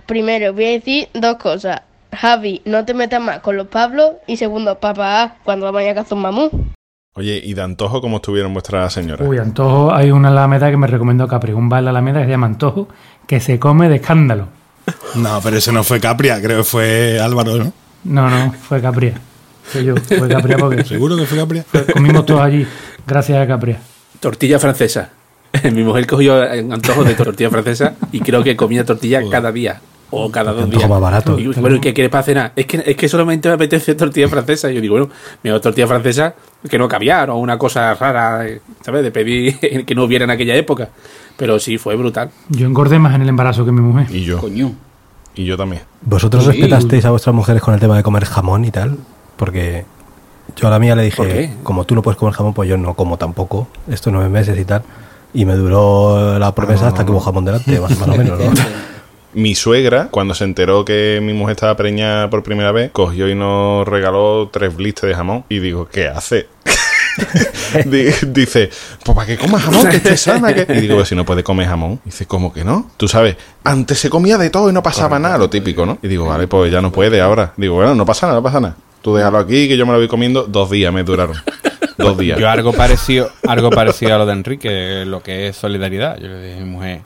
[0.07, 1.81] Primero, voy a decir dos cosas.
[2.13, 4.11] Javi, no te metas más con los Pablos.
[4.25, 6.49] Y segundo, papá, cuando vaya a cazar un mamú.
[7.13, 9.27] Oye, ¿y de antojo cómo estuvieron vuestras señoras?
[9.27, 12.31] Uy, Antojo, hay una Alameda que me recomendó Capri, un bar la Alameda que se
[12.31, 12.87] llama Antojo,
[13.25, 14.49] que se come de escándalo.
[15.15, 17.73] No, pero ese no fue Capria, creo que fue Álvaro, ¿no?
[18.03, 19.15] No, no, fue Capria.
[19.73, 21.65] Soy yo, fue Capria porque ¿Seguro que fue Capria?
[21.91, 22.67] comimos todos allí,
[23.07, 23.79] gracias a Capria.
[24.19, 25.09] Tortilla francesa.
[25.63, 29.81] Mi mujer cogió antojo de tortilla francesa y creo que comía tortilla cada día.
[30.09, 30.89] O cada dos días.
[30.89, 31.37] más barato.
[31.37, 32.53] Y, bueno, ¿y qué quieres para cenar?
[32.55, 34.71] Es que, es que solamente me apetece tortilla francesa.
[34.71, 35.09] Y yo digo, bueno,
[35.43, 36.33] me hago tortilla francesa
[36.69, 39.03] que no caviar o una cosa rara, eh, ¿sabes?
[39.03, 40.89] De pedir que no hubiera en aquella época.
[41.35, 42.29] Pero sí, fue brutal.
[42.49, 44.07] Yo engordé más en el embarazo que mi mujer.
[44.09, 44.39] Y yo.
[44.39, 44.71] Coño.
[45.35, 45.81] Y yo también.
[46.01, 46.51] ¿Vosotros Sí.
[46.51, 48.97] respetasteis a vuestras mujeres con el tema de comer jamón y tal?
[49.35, 49.85] Porque
[50.55, 52.93] yo a la mía le dije, como tú no puedes comer jamón, pues yo no
[52.95, 54.81] como tampoco, estos nueve meses y tal.
[55.33, 58.45] Y me duró la promesa hasta que hubo jamón delante, más, más o menos, ¿no?
[59.37, 63.35] Mi suegra, cuando se enteró que mi mujer estaba preñada por primera vez, cogió y
[63.35, 65.45] nos regaló tres blisters de jamón.
[65.47, 66.47] Y digo, ¿qué hace?
[67.85, 68.69] Di- Dice,
[69.03, 70.53] pues para que comas jamón, que esté sana.
[70.53, 70.65] que-".
[70.73, 71.99] Y digo, pues si no puede comer jamón.
[72.03, 72.89] Dice, ¿cómo que no?
[72.97, 75.99] Tú sabes, antes se comía de todo y no pasaba nada, lo típico, ¿no?
[76.01, 77.53] Y digo, vale, pues ya no puede ahora.
[77.57, 78.75] Digo, bueno, no pasa nada, no pasa nada.
[79.03, 80.43] Tú déjalo aquí, que yo me lo voy comiendo.
[80.45, 81.35] Dos días me duraron.
[81.97, 82.39] Dos días.
[82.39, 86.17] Yo algo parecido, algo parecido a lo de Enrique, lo que es solidaridad.
[86.19, 87.01] Yo le dije a mi mujer,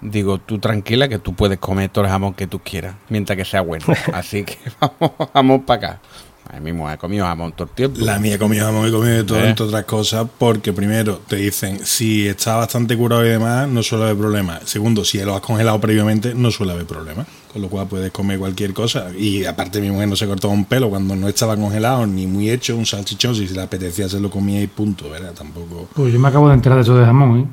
[0.00, 3.44] digo, tú tranquila que tú puedes comer todo el jamón que tú quieras, mientras que
[3.44, 3.84] sea bueno.
[4.12, 6.00] Así que vamos, vamos para acá.
[6.48, 7.98] Ay, mi mujer ha comido jamón todo el tiempo.
[8.02, 9.48] La mía comió jamón y comió de todo, Eh.
[9.48, 14.04] entre otras cosas, porque primero te dicen, si está bastante curado y demás, no suele
[14.04, 14.60] haber problema.
[14.64, 17.26] Segundo, si lo has congelado previamente, no suele haber problema.
[17.52, 19.08] Con lo cual puedes comer cualquier cosa.
[19.18, 22.48] Y aparte mi mujer no se cortó un pelo cuando no estaba congelado, ni muy
[22.50, 25.32] hecho, un salchichón, si se le apetecía se lo comía y punto, ¿verdad?
[25.32, 25.88] Tampoco...
[25.94, 27.46] Pues yo me acabo de enterar de eso de jamón, ¿eh?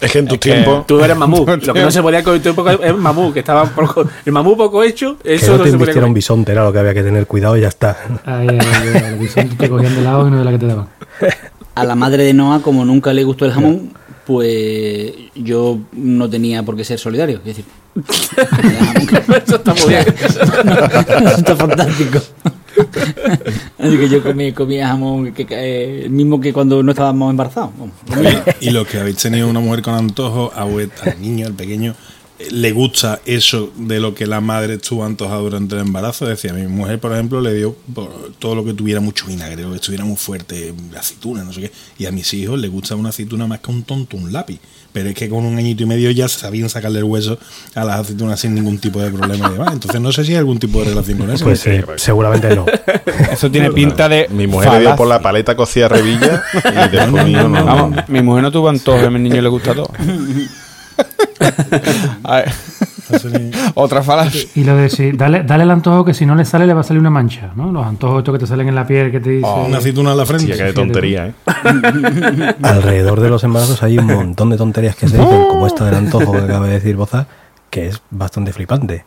[0.00, 0.86] Es que en tus que- tiempos.
[0.86, 1.44] Tú eres mamú.
[1.62, 4.32] Lo que no se podía comer en tu época es mamú, que estaba poco, el
[4.32, 6.78] mamú poco hecho, Que eso no no, te se podía un bisonte, era lo que
[6.80, 7.96] había que tener cuidado y ya está.
[8.24, 10.58] Ay, ay, ay, ay, el bisonte te cogían de lado y no de la que
[10.58, 10.88] te daban.
[11.74, 13.92] A la madre de Noah, como nunca le gustó el jamón,
[14.26, 17.38] pues yo no tenía por qué ser solidario.
[17.38, 17.64] Es decir,
[19.46, 20.04] Eso está muy bien.
[20.18, 22.18] eso está fantástico.
[23.78, 24.22] Así que yo
[24.54, 27.70] comía, jamón que, el mismo que cuando no estábamos embarazados.
[28.60, 31.92] y los que habéis tenido una mujer con antojo, a vues- al niño, al pequeño,
[31.92, 31.94] eh,
[32.50, 36.26] le gusta eso de lo que la madre estuvo antojada durante el embarazo.
[36.26, 39.70] Decía, mi mujer, por ejemplo, le dio por todo lo que tuviera mucho vinagre, lo
[39.70, 41.72] que estuviera muy fuerte, aceituna, no sé qué.
[41.98, 44.58] Y a mis hijos les gusta una aceituna más que un tonto, un lápiz.
[44.92, 47.38] Pero es que con un añito y medio ya sabían sacarle el hueso
[47.74, 49.72] a las aceitunas sin ningún tipo de problema y demás.
[49.72, 51.44] Entonces no sé si hay algún tipo de relación con eso.
[51.44, 52.64] Pues eh, seguramente no.
[53.32, 54.28] Eso tiene pinta de.
[54.30, 57.64] Mi mujer le dio por la paleta cocida revilla y después no.
[57.64, 59.90] Vamos, mi mujer no tuvo antojo, a mi niño le gusta todo.
[62.24, 62.52] A ver.
[63.74, 64.42] Otra falacia.
[64.54, 66.80] Y lo de si, dale, dale el antojo que si no le sale le va
[66.80, 67.70] a salir una mancha, ¿no?
[67.70, 69.50] Los antojos estos que te salen en la piel que te dicen...
[69.66, 70.52] Una aceituna en la frente.
[70.52, 71.34] Sí, que de tontería, ¿eh?
[72.62, 75.94] Alrededor de los embarazos hay un montón de tonterías que se dicen, como esta del
[75.96, 77.26] antojo que acaba de decir Boza,
[77.70, 79.04] que es bastante flipante.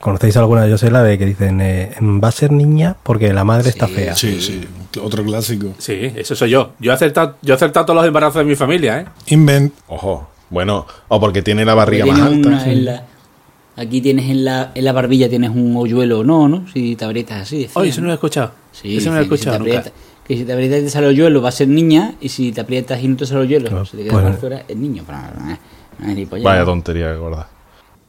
[0.00, 0.66] ¿Conocéis alguna?
[0.66, 3.88] Yo sé la de que dicen, eh, va a ser niña porque la madre está
[3.88, 4.14] fea.
[4.14, 4.60] Sí, sí.
[5.02, 5.74] Otro clásico.
[5.78, 6.72] Sí, eso soy yo.
[6.78, 9.06] Yo he acertado, yo he acertado todos los embarazos de mi familia, ¿eh?
[9.28, 9.72] Invent.
[9.88, 10.28] Ojo.
[10.50, 12.48] Bueno, o porque tiene la barriga más alta.
[12.48, 13.04] una en la-
[13.76, 16.66] aquí tienes en la, en la barbilla tienes un hoyuelo, no, ¿no?
[16.72, 17.58] Si te aprietas así.
[17.62, 17.72] decían.
[17.82, 18.52] Oye, eso no lo he escuchado.
[18.72, 19.84] Sí, eso no lo he si escuchado nunca.
[20.26, 22.60] Que si te aprietas y te sale hoyuelo va a ser niña y si te
[22.60, 25.04] aprietas y no te sale hoyuelo, Claro, se te queda pues- por fuera, es niño.
[25.06, 25.56] Pero, eh,
[25.98, 26.44] no es ni polla.
[26.44, 27.48] Vaya tontería, gorda.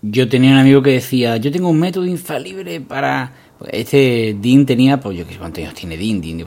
[0.01, 3.33] Yo tenía un amigo que decía, yo tengo un método infalible para...
[3.71, 6.45] Este Dean tenía, pues yo qué sé cuántos años tiene Dean, Dean yo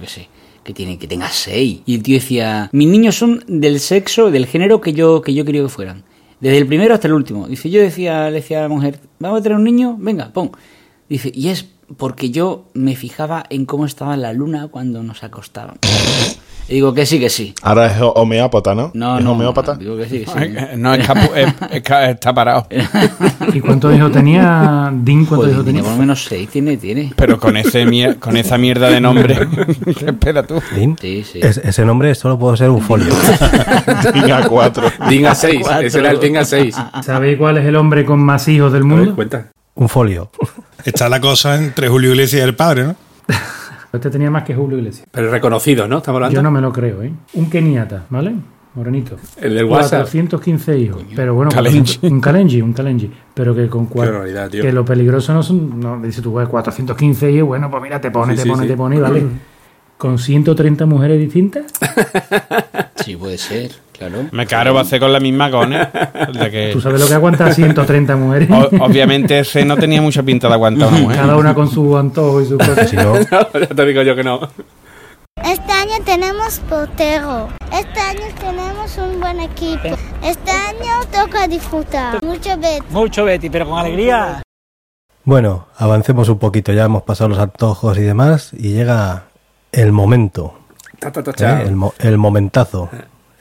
[0.00, 0.28] qué sé,
[0.64, 1.80] que tiene que tenga seis.
[1.86, 5.44] Y el tío decía, mis niños son del sexo, del género que yo, que yo
[5.44, 6.04] quería que fueran.
[6.40, 7.46] Desde el primero hasta el último.
[7.46, 9.96] Dice, yo decía, le decía a la mujer, ¿vamos a tener un niño?
[9.98, 10.50] Venga, pon.
[11.08, 15.78] Dice, y es porque yo me fijaba en cómo estaba la luna cuando nos acostábamos.
[16.68, 17.54] Y digo que sí, que sí.
[17.62, 18.90] Ahora es homeópata, ¿no?
[18.94, 19.74] No, ¿Es no, homeópata?
[19.74, 20.76] digo que sí, que sí.
[20.76, 22.66] No, es capu- es- es ca- está parado.
[23.52, 25.24] ¿Y cuántos hijos tenía Dean?
[25.26, 25.82] ¿Cuántos hijos tiene tenía?
[25.82, 27.12] por lo menos seis, tiene, tiene.
[27.16, 29.36] Pero con ese mier- con esa mierda de nombre.
[30.06, 30.62] Espera tú.
[30.74, 30.96] ¿Dean?
[31.00, 31.40] Sí, sí.
[31.42, 33.12] Es- ese nombre solo puede ser un folio.
[34.14, 34.90] Diga cuatro.
[35.08, 36.74] Dinga 6, ese era el Dinga 6.
[37.04, 39.14] ¿Sabéis cuál es el hombre con más hijos del ver, mundo?
[39.14, 39.48] cuenta.
[39.74, 40.30] un folio.
[40.84, 42.96] Está la cosa entre Julio Iglesias y el padre, ¿no?
[43.92, 45.06] Este tenía más que Julio Iglesias.
[45.10, 45.98] Pero reconocido, ¿no?
[45.98, 46.34] Estamos hablando.
[46.34, 47.12] Yo no me lo creo, ¿eh?
[47.34, 48.34] Un keniata, ¿vale?
[48.74, 49.16] Morenito.
[49.38, 50.00] El del WhatsApp.
[50.04, 51.04] 415 hijos.
[51.14, 51.78] Pero bueno, Kalenji.
[51.98, 53.10] 400 un Kalenji, un Kalenji.
[53.34, 54.24] Pero que con cuatro.
[54.50, 54.62] tío.
[54.62, 55.78] Que lo peligroso no son.
[55.78, 57.48] No, dice tú, "Güey, 415 hijos.
[57.48, 58.68] Bueno, pues mira, te pone, Sí, te sí, pone, sí.
[58.68, 59.22] te pone, ¿vale?
[59.98, 61.66] Con 130 mujeres distintas.
[63.04, 63.72] Sí, puede ser,
[64.08, 64.28] claro.
[64.32, 65.50] Me caro va a hacer con la misma
[66.50, 68.48] que- ¿Tú sabes lo que aguanta 130 mujeres?
[68.50, 71.16] O- obviamente ese no tenía mucha pinta de aguantar una mujer.
[71.18, 72.86] Cada una con su antojo y su cosa.
[72.86, 74.40] Si no, ya te digo yo que no.
[75.44, 77.48] Este año tenemos portero.
[77.72, 79.88] Este año tenemos un buen equipo.
[80.22, 82.22] Este año toca disfrutar.
[82.22, 82.82] Mucho bet.
[82.90, 84.42] Mucho Betty, pero con alegría.
[85.24, 86.72] bueno, avancemos un poquito.
[86.72, 88.50] Ya hemos pasado los antojos y demás.
[88.52, 89.24] Y llega
[89.72, 90.54] el momento.
[91.00, 91.64] Ta, ta, ta, ¿eh?
[91.66, 92.88] El, mo- el momentazo.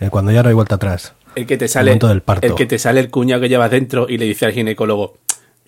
[0.02, 1.14] Eh, cuando ya no hay vuelta atrás.
[1.36, 2.46] El que te sale momento del parto.
[2.46, 5.14] el que te sale el cuñado que llevas dentro y le dice al ginecólogo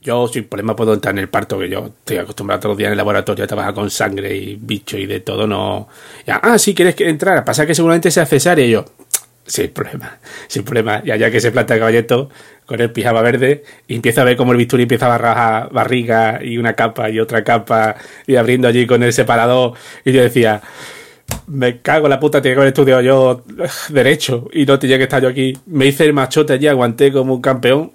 [0.01, 2.87] yo sin problema puedo entrar en el parto que yo estoy acostumbrado todos los días
[2.87, 5.87] en el laboratorio a trabajar con sangre y bicho y de todo no
[6.27, 8.83] Ya, ah sí quieres que entrar pasa que seguramente sea cesárea y yo
[9.45, 10.17] sin problema
[10.47, 12.29] sin problema y allá que se planta el caballeto
[12.65, 16.39] con el pijama verde y empieza a ver cómo el bisturí empieza a barrar barriga
[16.43, 17.95] y una capa y otra capa
[18.27, 20.61] y abriendo allí con el separador y yo decía
[21.47, 23.43] me cago en la puta, tenía que haber estudiado yo
[23.89, 25.57] Derecho y no tenía que estar yo aquí.
[25.65, 27.91] Me hice el machote allí, aguanté como un campeón.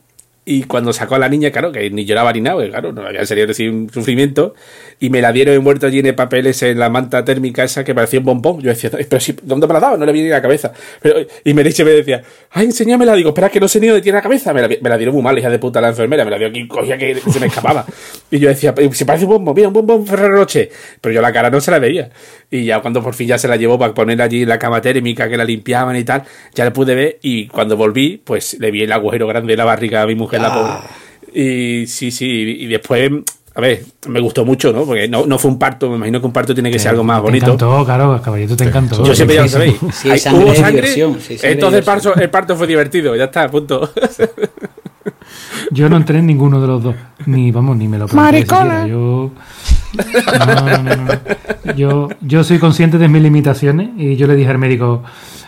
[0.51, 3.27] Y cuando sacó a la niña, claro, que ni lloraba ni nada, claro, no había
[3.27, 4.55] sería sin sufrimiento.
[4.99, 7.95] Y me la dieron envuelto allí en el papeles en la manta térmica esa que
[7.95, 8.62] parecía un bombón.
[8.62, 9.99] Yo decía, pero si, ¿dónde me la daba?
[9.99, 10.73] No le viene ni la cabeza.
[11.03, 13.14] Pero, y me dice, me decía, ay, enséñamela.
[13.14, 14.55] Digo, espera, que no sé ni dónde tiene la cabeza.
[14.55, 16.25] Me la, me la dieron muy mal, hija de puta, la enfermera.
[16.25, 17.85] Me la dio aquí, cogía que se me escapaba.
[18.31, 20.47] Y yo decía, "Pero si parece un bombón, mira, un bombón Ferrero.
[21.03, 22.09] Pero yo la cara no se la veía.
[22.51, 24.81] Y ya cuando por fin ya se la llevó para poner allí en la cama
[24.81, 26.23] térmica, que la limpiaban y tal,
[26.55, 27.19] ya la pude ver.
[27.23, 30.41] Y cuando volví, pues le vi el agujero grande de la barriga a mi mujer,
[30.41, 30.73] la pobre.
[31.35, 32.27] Y sí, sí,
[32.61, 33.11] y después,
[33.55, 34.85] a ver, me gustó mucho, ¿no?
[34.85, 37.05] Porque no, no fue un parto, me imagino que un parto tiene que ser algo
[37.05, 37.47] más Te bonito.
[37.47, 39.05] encantó, claro, caballito te encantó.
[39.05, 39.77] Yo siempre ya lo sabéis.
[39.81, 39.89] sí.
[39.93, 41.03] Sí, hay sangre, hubo sangre, sí,
[41.43, 43.93] entonces el parto, el parto fue divertido, ya está, punto.
[45.71, 46.95] Yo no entré en ninguno de los dos.
[47.27, 48.47] Ni, vamos, ni me lo planteé.
[48.89, 49.33] Yo.
[49.94, 50.96] No, no, no,
[51.64, 51.74] no.
[51.74, 55.03] Yo, yo soy consciente de mis limitaciones y yo le dije al médico: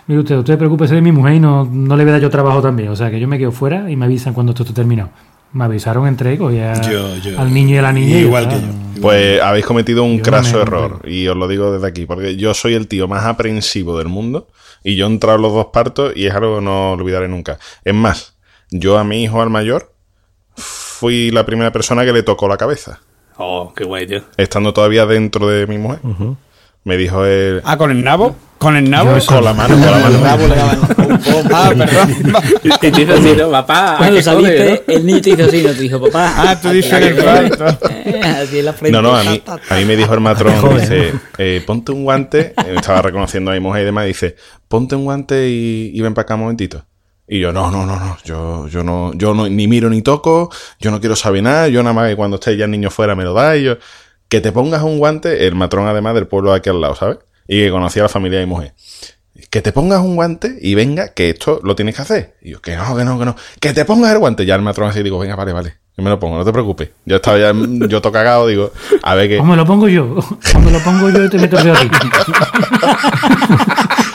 [0.06, 2.30] Mire usted, usted preocúpese de mi mujer y no, no le voy a dar yo
[2.30, 2.88] trabajo también.
[2.90, 5.10] O sea, que yo me quedo fuera y me avisan cuando esto esté terminado.
[5.52, 8.18] Me avisaron, Yo- yo- al niño y a la niña.
[8.18, 9.00] Igual que yo.
[9.02, 11.02] Pues habéis cometido un Yo craso me- error.
[11.08, 12.06] Y os lo digo desde aquí.
[12.06, 14.46] Porque yo soy el tío más aprensivo del mundo.
[14.84, 17.58] Y yo he entrado en los dos partos y es algo que no olvidaré nunca.
[17.84, 18.36] Es más,
[18.70, 19.92] yo a mi hijo, al mayor,
[20.54, 23.00] fui la primera persona que le tocó la cabeza.
[23.42, 24.20] Oh, qué guay, tío.
[24.36, 26.00] estando todavía dentro de mi mujer,
[26.84, 27.62] me dijo él...
[27.64, 28.36] Ah, con el nabo.
[28.58, 29.16] Con el nabo.
[29.24, 30.18] Con la mano, con la mano.
[31.52, 32.34] Ah, perdón.
[32.62, 33.50] Y te dice así, ¿no?
[33.50, 34.94] Papá, Cuando ¿qué saliste, joder, no?
[34.94, 36.34] el niño te hizo así, no te dijo, papá.
[36.36, 38.92] Ah, tú dices el eh, Así en la frente.
[38.92, 40.80] No, no, a mí, a mí me dijo el matrón, Joder.
[40.80, 44.36] dice, eh, ponte un guante, eh, estaba reconociendo a mi mujer y demás, y dice,
[44.68, 46.84] ponte un guante y, y ven para acá un momentito.
[47.32, 50.50] Y yo, no, no, no, no, yo, yo no, yo no, ni miro ni toco,
[50.80, 53.14] yo no quiero saber nada, yo nada más que cuando esté ya el niño fuera
[53.14, 53.76] me lo da y yo,
[54.28, 57.18] que te pongas un guante, el matrón además del pueblo de aquí al lado, ¿sabes?
[57.46, 58.74] Y que conocía a la familia de mi mujer.
[59.48, 62.34] Que te pongas un guante y venga, que esto lo tienes que hacer.
[62.42, 63.36] Y yo, que no, que no, que no.
[63.60, 64.44] Que te pongas el guante.
[64.44, 65.76] Ya el matrón así digo, venga, vale, vale.
[65.96, 66.90] Yo me lo pongo, no te preocupes.
[67.04, 69.38] Yo estaba ya, yo to cagado, digo, a ver qué.
[69.38, 70.18] O me lo pongo yo.
[70.54, 71.90] O me lo pongo yo y te meto el dedo a ti.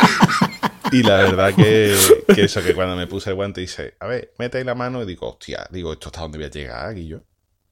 [0.95, 1.93] Y la verdad que,
[2.33, 5.03] que eso, que cuando me puse el guante dice, a ver, mete ahí la mano
[5.03, 7.23] y digo, hostia, digo, ¿esto hasta dónde voy a llegar, Guillo?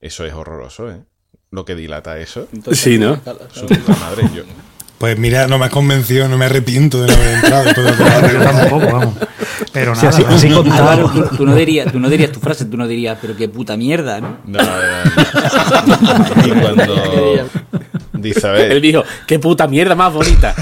[0.01, 1.01] Eso es horroroso, ¿eh?
[1.49, 2.49] Lo que dilata eso.
[2.73, 3.21] Sí, ¿no?
[3.53, 4.43] Su puta madre, yo.
[4.97, 7.65] Pues mira, no me has convencido, no me arrepiento de no haber entrado.
[8.31, 9.15] Yo tampoco, vamos.
[9.71, 10.09] Pero nada.
[10.09, 13.17] así, así Álvaro, tú, tú no dirías, tú no dirías tu frase, tú no dirías,
[13.21, 14.39] pero qué puta mierda, ¿no?
[14.45, 14.65] No, no,
[16.36, 16.47] no.
[16.47, 16.95] Y cuando
[18.23, 20.55] dice, a Él dijo, qué puta mierda más bonita.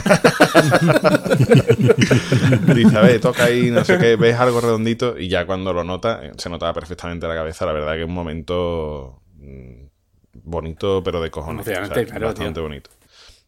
[2.75, 5.83] dice, a ver, toca ahí, no sé qué, ves algo redondito y ya cuando lo
[5.83, 7.65] nota, eh, se notaba perfectamente la cabeza.
[7.65, 9.85] La verdad que es un momento mm,
[10.43, 11.65] bonito, pero de cojones.
[11.67, 12.63] Emocionante, claro, bastante tío.
[12.63, 12.89] bonito.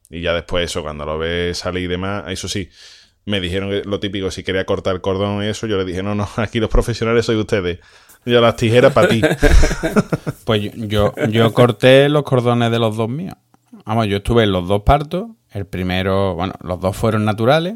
[0.10, 2.70] Y ya después eso, cuando lo ves salir y demás, eso sí,
[3.26, 6.04] me dijeron que lo típico, si quería cortar el cordón y eso, yo le dije,
[6.04, 7.80] no, no, aquí los profesionales sois ustedes.
[8.26, 9.22] Yo las tijeras para ti.
[10.46, 13.36] Pues yo, yo, yo corté los cordones de los dos míos.
[13.86, 15.28] Vamos, yo estuve en los dos partos.
[15.52, 17.76] El primero, bueno, los dos fueron naturales.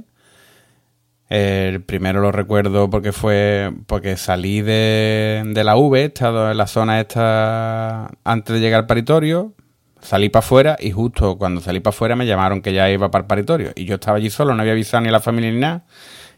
[1.29, 6.57] El primero lo recuerdo porque fue porque salí de, de la V, he estado en
[6.57, 9.53] la zona esta antes de llegar al paritorio,
[9.99, 13.23] salí para afuera y justo cuando salí para afuera me llamaron que ya iba para
[13.23, 13.71] el paritorio.
[13.75, 15.85] Y yo estaba allí solo, no había avisado ni a la familia ni nada.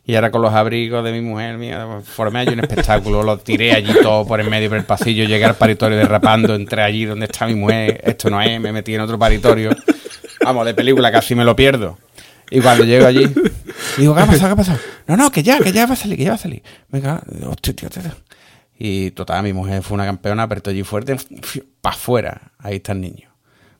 [0.09, 3.73] Y ahora con los abrigos de mi mujer, mía, formé allí un espectáculo, lo tiré
[3.73, 7.27] allí todo por en medio por el pasillo, llegué al paritorio derrapando, entré allí donde
[7.27, 9.69] está mi mujer, esto no es, me metí en otro paritorio.
[10.43, 11.99] Vamos, de película casi me lo pierdo.
[12.49, 13.31] Y cuando llego allí,
[13.99, 14.47] digo, ¿qué ha pasado?
[14.47, 14.79] ¿Qué ha pasado?
[15.05, 16.63] No, no, que ya, que ya va a salir, que ya va a salir.
[16.87, 18.01] Venga, hostia, tío, tío.
[18.79, 21.17] Y total, mi mujer fue una campeona, apretó allí fuerte,
[21.81, 22.41] para afuera.
[22.57, 23.28] Ahí está el niño.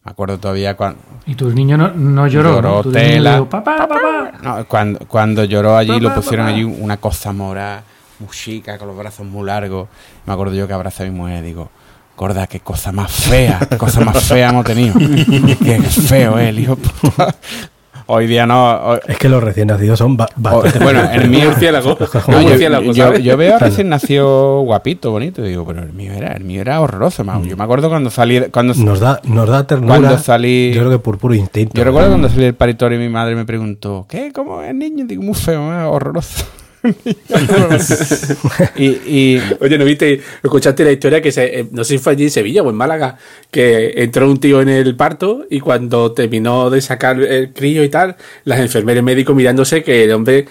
[0.04, 2.56] Me acuerdo todavía cuando, Y tu niño no, no lloró.
[2.56, 2.92] Lloró ¿no?
[2.92, 3.34] Tela.
[3.34, 4.32] dijo, papá, papá.
[4.42, 6.56] No, cuando, cuando lloró allí, lo pusieron papá.
[6.56, 7.84] allí una cosa morada,
[8.20, 9.88] muy chica, con los brazos muy largos.
[10.26, 11.70] Me acuerdo yo que abrazé a mi mujer y digo,
[12.16, 14.94] gorda, qué cosa más fea, qué cosa más fea hemos tenido.
[15.64, 16.78] qué feo es el hijo.
[18.12, 18.72] Hoy día no.
[18.82, 20.80] hoy- Es que los recién nacidos son hoy- bastante.
[20.80, 21.50] bueno, el mío.
[22.28, 22.58] No, yo,
[22.92, 26.44] yo- yo veo a recién nacido guapito, bonito, y digo, pero el mío era, el
[26.44, 27.24] mío era horroroso.
[27.48, 29.96] Yo me acuerdo cuando salí, cuando, Nos da, nos da ternura.
[29.98, 31.74] Cuando salí- Yo creo que por puro instinto.
[31.76, 34.32] yo recuerdo cuando salí del paritorio y mi madre me preguntó, ¿qué?
[34.34, 35.06] ¿Cómo es el niño?
[35.08, 36.46] Digo, muy feo, horroroso.
[38.78, 40.22] y, y Oye, ¿no viste?
[40.44, 42.76] ¿Escuchaste la historia que se, eh, no sé si fue allí en Sevilla o en
[42.76, 43.18] Málaga,
[43.52, 47.90] que entró un tío en el parto y cuando terminó de sacar el crío y
[47.90, 48.16] tal,
[48.46, 50.46] las enfermeras y médicos mirándose que el hombre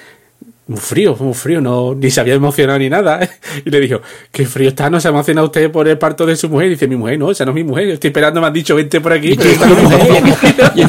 [0.67, 3.27] muy frío, muy frío, no, ni se había emocionado ni nada.
[3.65, 6.37] Y le dijo, qué frío está, no se ha emocionado usted por el parto de
[6.37, 6.67] su mujer.
[6.67, 8.75] Y dice, mi mujer, no, esa no es mi mujer, estoy esperando, me han dicho,
[8.75, 9.35] vente por aquí.
[9.35, 10.23] Yo pero mi mujer".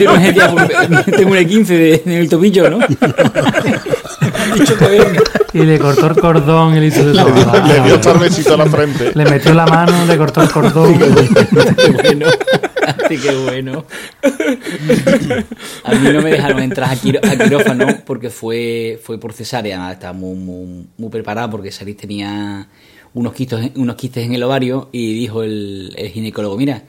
[0.10, 0.52] urgencia,
[1.08, 2.80] yo tengo una 15 de- en el tobillo, ¿no?
[4.52, 5.22] Han dicho que venga.
[5.54, 7.68] Y le cortó el cordón y le hizo de todo.
[7.68, 9.12] Le dio tal besito a la frente.
[9.16, 10.98] Le metió la mano, le cortó el cordón.
[10.98, 12.28] Qué bueno.
[12.86, 13.86] Así que bueno.
[15.84, 19.78] A mí no me dejaron entrar a, quirófano porque fue, fue por cesárea.
[19.78, 22.68] Nada, Estaba muy, muy, muy preparada porque Saris tenía
[23.14, 26.84] unos quistes, unos quistes en el ovario y dijo el, el ginecólogo, mira,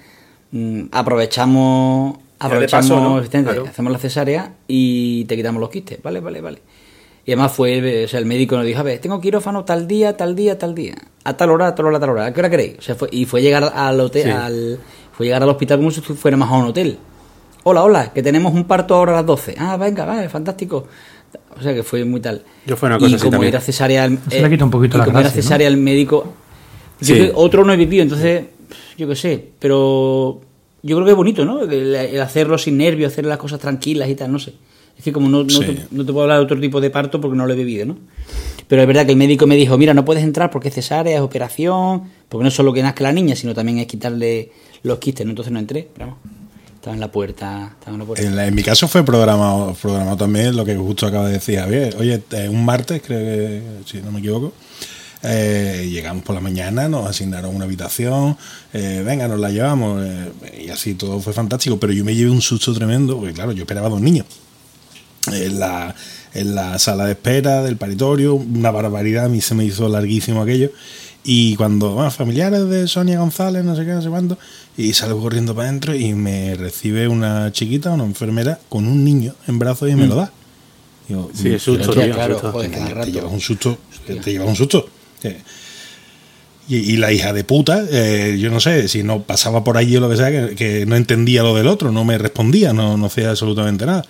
[0.52, 3.42] mm, aprovechamos, aprovechamos paso, ¿no?
[3.42, 3.64] Claro.
[3.66, 6.02] hacemos la cesárea y te quitamos los quistes.
[6.02, 6.62] Vale, vale, vale.
[7.30, 10.16] Y además fue, o sea, el médico nos dijo, a ver, tengo quirófano tal día,
[10.16, 10.96] tal día, tal día.
[11.22, 12.24] A tal hora, a tal hora, a tal hora.
[12.26, 12.78] ¿A qué hora queréis?
[12.80, 14.30] O sea, fue, y fue llegar al hotel, Sí.
[14.30, 14.80] al,
[15.12, 16.98] fue llegar al hospital como si fuéramos a un hotel.
[17.62, 19.54] Hola, hola, que tenemos un parto ahora a las 12.
[19.58, 20.88] Ah, venga, vale, fantástico.
[21.56, 22.42] O sea que fue muy tal.
[22.66, 23.52] Yo fue una cosa y así como también.
[23.54, 25.42] era cesárea, el, Se le quita un poquito y la como era gracia, ¿no?
[25.44, 26.32] cesárea el médico,
[27.00, 27.12] Sí.
[27.14, 28.42] yo creo- otro no he vivido, entonces
[28.98, 30.40] yo qué sé, pero
[30.82, 31.62] yo creo que es bonito, ¿no?
[31.62, 34.54] El, el hacerlo sin nervios, hacer las cosas tranquilas y tal, no sé.
[35.00, 35.60] Es que como no, no, Sí.
[35.64, 37.86] te, no te puedo hablar de otro tipo de parto porque no lo he vivido,
[37.86, 37.96] ¿no?
[38.68, 41.16] Pero es verdad que el médico me dijo, mira, no puedes entrar porque es cesárea,
[41.16, 44.98] es operación, porque no es solo que nazca la niña, sino también es quitarle los
[44.98, 45.30] quistes, ¿no?
[45.30, 46.20] Entonces no entré, pero vamos,
[46.74, 48.26] estaba en la puerta, estaba en la puerta.
[48.26, 51.58] En, la- en mi caso fue programado, programado también lo que justo acaba de decir
[51.58, 51.96] Javier.
[51.98, 54.52] Oye, eh, un martes, creo que, si no me equivoco,
[55.22, 58.36] eh, llegamos por la mañana, nos asignaron una habitación,
[58.74, 62.30] eh, venga, nos la llevamos, eh, y así todo fue fantástico, pero yo me llevé
[62.30, 64.26] un susto tremendo, porque claro, yo esperaba dos niños.
[65.26, 65.94] En la,
[66.32, 70.40] en la sala de espera del paritorio, una barbaridad, a mí se me hizo larguísimo
[70.42, 70.70] aquello.
[71.22, 74.38] Y cuando, bueno, familiares de Sonia González, no sé qué, no sé cuánto,
[74.78, 79.34] y salgo corriendo para adentro y me recibe una chiquita, una enfermera, con un niño
[79.46, 80.32] en brazos y me lo da.
[81.06, 82.52] Digo, Sí, es susto, tío, claro, susto.
[82.52, 84.88] joder, te, te llevas un susto, te llevas un susto.
[85.22, 85.42] Eh,
[86.68, 89.96] Y, y la hija de puta, eh, yo no sé, si no pasaba por allí
[89.96, 92.96] o lo que sea, que, que no entendía lo del otro, no me respondía, no,
[92.96, 94.04] no hacía absolutamente nada.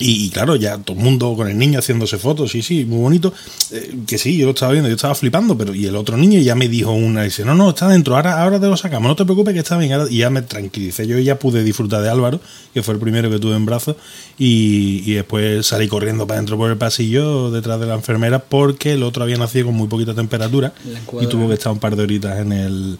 [0.00, 3.00] Y, y claro, ya todo el mundo con el niño haciéndose fotos, sí, sí, muy
[3.00, 3.32] bonito.
[3.70, 6.40] Eh, que sí, yo lo estaba viendo, yo estaba flipando, pero y el otro niño
[6.40, 9.16] ya me dijo una, dice, no, no, está dentro, ahora, ahora te lo sacamos, no
[9.16, 9.92] te preocupes que está bien.
[9.92, 10.10] ahora-".
[10.10, 12.40] Y ya me tranquilicé, yo ya pude disfrutar de Álvaro,
[12.74, 13.96] que fue el primero que tuve en brazos,
[14.38, 18.94] y, y después salí corriendo para adentro por el pasillo detrás de la enfermera porque
[18.94, 20.72] el otro había nacido con muy poquita temperatura
[21.20, 22.98] y tuvo que estar un par de horitas en el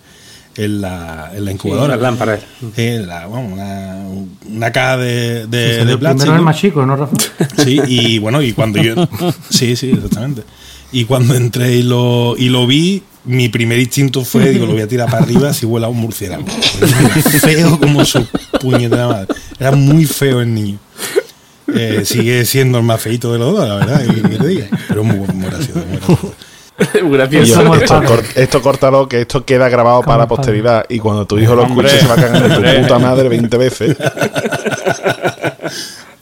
[0.56, 1.94] en la, en la incubadora.
[1.94, 2.40] las lámparas.
[2.74, 4.04] Sí, la- vamos, una,
[4.48, 6.32] una caja de, de, Sí, de el plástico.
[6.32, 7.16] es el más chico, ¿no, Rafa?
[7.64, 8.94] Sí, y bueno, y cuando yo.
[9.48, 10.42] Sí, sí, exactamente.
[10.92, 14.82] Y cuando entré y lo, y lo vi, mi primer instinto fue: digo, lo voy
[14.82, 16.44] a tirar para arriba si vuela un murciélago.
[16.80, 17.08] Era
[17.40, 18.26] feo como su
[18.60, 19.28] puñetera madre.
[19.58, 20.78] Era muy feo el niño.
[21.72, 24.66] Eh, sigue siendo el más feito de los dos, la verdad, que, que te diga.
[24.88, 26.34] Pero muy, muy gracioso, muy gracioso.
[27.10, 27.74] Gracioso.
[27.74, 30.84] El Esto, cor- esto córtalo, que esto queda grabado para la posteridad.
[30.88, 32.74] Y cuando tu hijo lo escuche, se va a cagar en hombre.
[32.76, 33.96] tu puta madre 20 veces.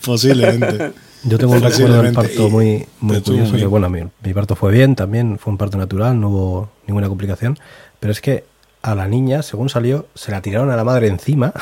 [0.05, 0.93] Posiblemente.
[1.25, 3.57] Yo tengo un recuerdo del parto muy, muy curioso.
[3.57, 7.09] que, bueno, mi, mi parto fue bien, también fue un parto natural, no hubo ninguna
[7.09, 7.59] complicación.
[8.01, 8.45] Pero es que
[8.83, 11.53] a la niña, según salió, se la tiraron a la madre encima,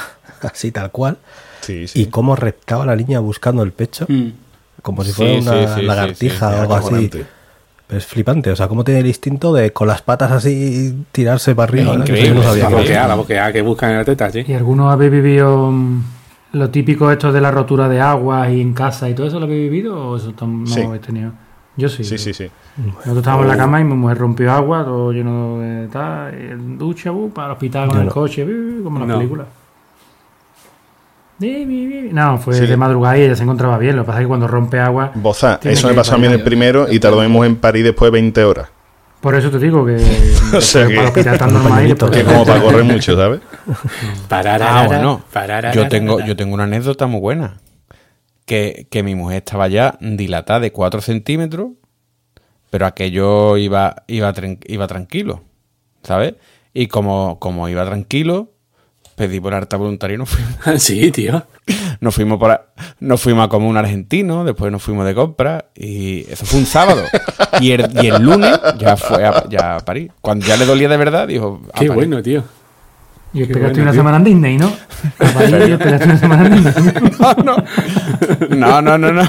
[0.42, 1.16] así tal cual,
[1.62, 2.02] Sí, sí.
[2.02, 4.28] y cómo reptaba la niña buscando el pecho, Mm.
[4.82, 7.10] como si fuera sí, una sí, sí, lagartija sí, o algo así.
[7.86, 11.54] Pero es flipante, o sea, cómo tiene el instinto de con las patas así tirarse
[11.54, 11.92] para arriba.
[11.92, 14.44] Es increíble, no sabía La que- boqueada, la boqueada que buscan en la teta, sí.
[14.46, 16.02] ¿Y alguno habéis vivido mm,
[16.54, 19.46] lo típico esto de la rotura de agua y en casa y todo eso lo
[19.46, 20.80] habéis vivido o eso no Sí.
[20.82, 21.32] habéis tenido?
[21.76, 22.02] Yo sí.
[22.04, 22.50] Sí, sí, sí.
[22.78, 27.10] Nosotros estábamos en la cama y mi mujer rompió agua, todo lleno de tal, ducha,
[27.10, 29.18] bu, para el hospital con el coche, bu, como en la No.
[29.20, 29.44] película.
[31.38, 32.66] No, fue Sí.
[32.66, 33.96] de madrugada y ella se encontraba bien.
[33.96, 36.32] Lo que pasa es que cuando rompe agua, Boza, eso me pasó a mí en
[36.32, 36.44] el parir.
[36.46, 38.68] primero y tardamos en París después de 20 horas.
[39.20, 39.96] por eso te digo que
[40.56, 42.06] O sea para que- hospital tan Con un normal y pañuelito.
[42.08, 43.40] después- Que como para correr mucho, ¿sabes?
[44.28, 45.22] Pararara, Ah, bueno.
[45.32, 47.56] pararara, Yo tengo, yo tengo una anécdota muy buena.
[48.44, 51.70] Que, que mi mujer estaba ya dilatada de 4 centímetros,
[52.70, 54.32] pero aquello iba, iba,
[54.68, 55.42] iba tranquilo,
[56.04, 56.34] ¿sabes?
[56.72, 58.52] Y como, como iba tranquilo,
[59.16, 60.54] pedí por harta voluntaria y nos fuimos.
[60.82, 61.44] Sí, tío.
[62.00, 62.66] Nos fuimos, por a-
[63.00, 66.66] nos fuimos a comer un argentino, después nos fuimos de compra y eso fue un
[66.66, 67.02] sábado.
[67.60, 70.10] Y el, y el lunes ya fue a, ya a París.
[70.20, 71.62] Cuando ya le dolía de verdad, dijo...
[71.72, 71.94] a Qué París.
[71.94, 72.44] bueno, tío.
[73.32, 74.00] Y esperaste bueno, una tío.
[74.00, 74.66] semana en Disney, ¿no?
[75.18, 76.94] A París y esperaste una semana en Disney.
[78.50, 79.22] No, no, no, no.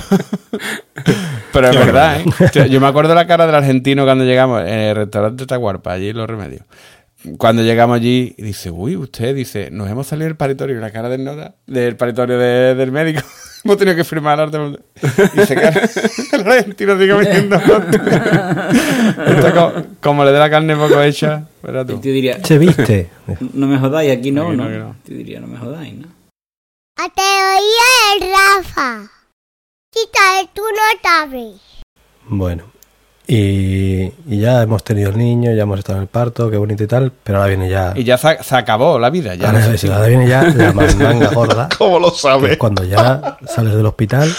[1.53, 2.25] Pero es verdad, ¿eh?
[2.53, 6.09] Yo- Yo me acuerdo la cara del argentino cuando llegamos en el restaurante Taguarpa, allí
[6.09, 6.61] en Los Remedios.
[7.37, 10.91] Cuando llegamos allí, y dice, uy, usted, dice, nos hemos salido del paritorio, y la
[10.91, 13.21] cara del nota, del paritorio de- del médico.
[13.63, 14.57] hemos tenido que firmar arte.
[15.33, 15.69] Y se queda
[16.33, 17.55] el argentino sigue viniendo.
[19.27, 21.93] Esto como, como le dé la carne poco hecha, tú.
[21.95, 23.09] El tío diría, ¿Se viste?
[23.53, 24.77] no me jodáis, aquí no, Aquí no, ¿no?
[24.79, 24.89] no.
[24.91, 26.07] El tío diría, no me jodáis, ¿no?
[26.99, 29.09] A te oía el Rafa.
[29.91, 31.55] Quita tú no sabes.
[32.27, 32.71] Bueno,
[33.27, 36.83] y, y ya hemos tenido el niño, ya hemos estado en el parto, qué bonito
[36.83, 37.93] y tal, pero ahora viene ya.
[37.95, 39.35] Y ya se, se acabó la vida.
[39.35, 41.69] Ya ahora, no sé sí, si- ahora viene ya la mandanga gorda.
[41.77, 42.57] ¿Cómo lo sabes?
[42.57, 44.33] cuando ya sales del hospital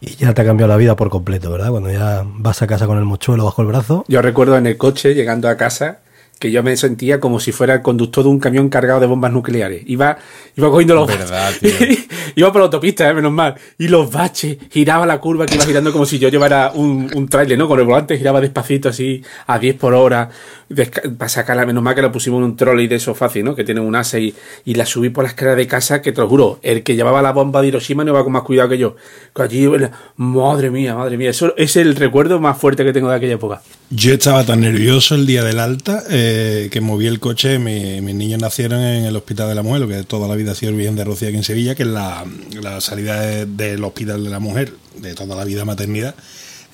[0.00, 1.70] y ya te ha cambiado la vida por completo, ¿verdad?
[1.70, 4.04] Cuando ya vas a casa con el mochuelo bajo el brazo.
[4.08, 6.00] Yo recuerdo en el coche, llegando a casa,
[6.38, 9.32] que yo me sentía como si fuera el conductor de un camión cargado de bombas
[9.32, 9.82] nucleares.
[9.86, 10.18] Iba,
[10.56, 11.70] iba cogiendo los Verdad, tío.
[12.34, 13.54] iba por la autopista, eh, menos mal.
[13.78, 17.28] Y los baches, giraba la curva que iba girando como si yo llevara un, un
[17.28, 17.68] trailer, ¿no?
[17.68, 20.30] Con el volante giraba despacito así, a 10 por hora,
[21.18, 23.54] para sacarla, menos mal que la pusimos en un trolley de eso fácil, ¿no?
[23.54, 26.20] Que tiene un ase y, y la subí por la escalera de casa, que te
[26.20, 28.78] lo juro, el que llevaba la bomba de Hiroshima no iba con más cuidado que
[28.78, 28.96] yo.
[29.34, 29.68] Que allí,
[30.16, 33.62] madre mía, madre mía, eso es el recuerdo más fuerte que tengo de aquella época.
[33.90, 37.58] Yo estaba tan nervioso el día del alta eh, que moví el coche.
[37.58, 40.52] Mi- mis niños nacieron en el Hospital de la Mujer, lo que toda la vida
[40.52, 42.24] ha sido el Virgen de Rocío aquí en Sevilla, que es la,
[42.62, 46.14] la salida de- del Hospital de la Mujer de toda la vida maternidad.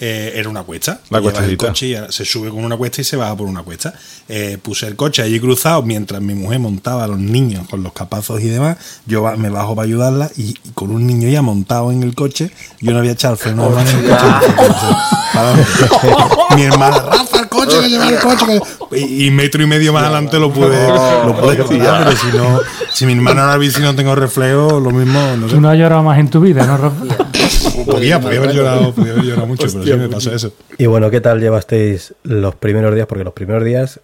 [0.03, 1.01] Eh, era una cuesta.
[1.11, 3.62] La llevas el coche y se sube con una cuesta y se baja por una
[3.62, 3.92] cuesta.
[4.28, 7.92] Eh, puse el coche allí cruzado mientras mi mujer montaba a los niños con los
[7.92, 8.78] capazos y demás.
[9.05, 12.51] Yo me bajo para ayudarla y, y con un niño ya montado en el coche,
[12.80, 14.11] yo no había echado el freno de mano en el
[14.57, 14.86] coche.
[16.57, 18.46] Mi hermana, Rafa, el coche, que lleva el coche.
[18.90, 18.98] que-".
[18.98, 20.88] Y, y metro y medio más adelante lo pude,
[21.26, 22.61] lo pude pillar, pero si no,
[22.92, 25.55] si mi hermana no la vi, si no tengo reflejo, lo mismo, no sé.
[25.55, 27.05] Tú no has llorado más en tu vida, ¿no, Rafa?
[27.86, 30.53] Podía, podía haber llorado, podía haber llorado mucho, pero sí me pasó eso.
[30.78, 33.07] Y bueno, ¿qué tal llevasteis los primeros días?
[33.07, 34.01] Porque los primeros días,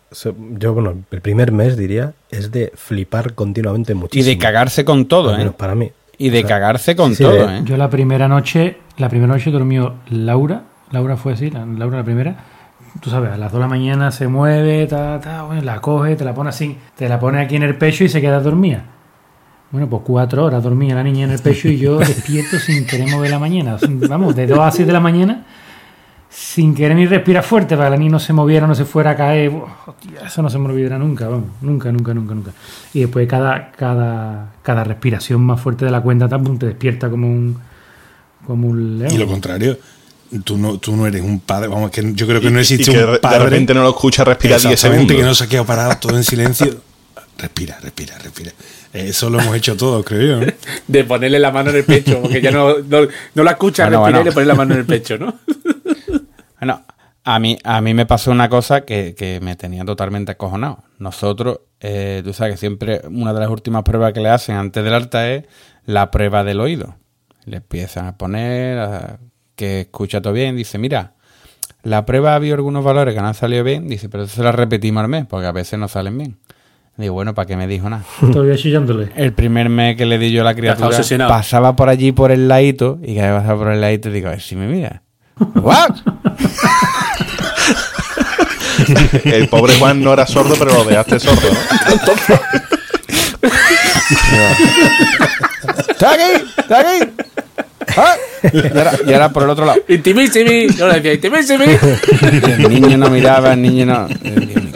[0.59, 4.31] yo, bueno, el primer mes diría, es de flipar continuamente Y muchísimo.
[4.31, 5.57] de cagarse con todo, menos ¿eh?
[5.57, 5.91] para mí.
[6.19, 7.61] Y de O sea, cagarse con sí, todo, ¿eh?
[7.65, 12.05] Yo la primera noche, la primera noche durmió Laura, Laura fue así, la- Laura la
[12.05, 12.45] primera.
[13.03, 16.17] Tú sabes, a las 2 de la mañana se mueve, ta, ta, bueno, la coge,
[16.17, 18.85] te la pone así, te la pone aquí en el pecho y se queda dormida.
[19.77, 23.11] Bueno, pues cuatro horas dormía la niña en el pecho y yo despierto sin querer
[23.11, 23.77] mover la mañana.
[24.09, 25.45] Vamos, de 2 a 6 de la mañana,
[26.31, 29.11] sin querer ni respirar fuerte para que la niña no se moviera, no se fuera
[29.11, 29.51] a caer.
[29.51, 32.53] Uf, hostia, eso no se me olvidará nunca, vamos, nunca, nunca, nunca, nunca.
[32.95, 37.29] Y después cada, cada, cada respiración más fuerte de la cuenta también te despierta como
[37.29, 37.59] un,
[38.47, 39.13] como un león.
[39.13, 39.77] Y lo contrario,
[40.43, 41.69] tú no, tú no eres un padre.
[41.69, 43.45] Vamos, que yo creo que no existe y que un de padre.
[43.45, 45.17] repente no lo escucha respirar 10 Exactamente, segundos.
[45.23, 46.81] que no se ha quedado parado todo en silencio.
[47.39, 48.51] Respira, respira, respira.
[48.97, 50.47] Eso lo hemos hecho todos, creo yo.
[50.87, 53.01] De ponerle la mano en el pecho, porque ya no, no,
[53.35, 54.21] no la escucha Bueno, respirar bueno.
[54.21, 55.35] y le pones la mano en el pecho, ¿no?
[56.59, 56.83] Bueno,
[57.25, 60.83] a mí, a mí me pasó una cosa que, que me tenía totalmente acojonado.
[60.99, 64.83] Nosotros, eh, tú sabes que siempre una de las últimas pruebas que le hacen antes
[64.83, 65.45] del alta es
[65.85, 66.97] la prueba del oído.
[67.45, 69.19] Le empiezan a poner a-
[69.55, 70.57] que escucha todo bien.
[70.57, 71.13] Dice, mira,
[71.83, 73.87] la prueba ha habido algunos valores que no han salido bien.
[73.87, 76.39] Dice, pero eso la repetimos al mes, porque a veces no salen bien.
[76.97, 78.05] Digo, bueno, ¿para qué me dijo nada?
[78.33, 79.11] Todavía chillándole.
[79.17, 82.49] El primer mes que le di yo a la criatura, pasaba por allí por el
[82.49, 85.03] ladito y cada vez pasaba por el ladito y digo, a ver si me mira.
[85.55, 85.97] ¿What?
[89.25, 91.59] El pobre Juan no era sordo, pero lo dejaste sordo, ¿no?
[95.89, 96.45] ¡Está aquí!
[96.59, 97.11] ¡Está aquí!
[98.53, 99.81] Y ahora, y ahora por el otro lado.
[99.89, 100.69] Intimissimi.
[100.75, 101.65] Yo le decía, intimissimi.
[102.65, 104.07] El niño no miraba, el niño no.
[104.23, 104.73] eh.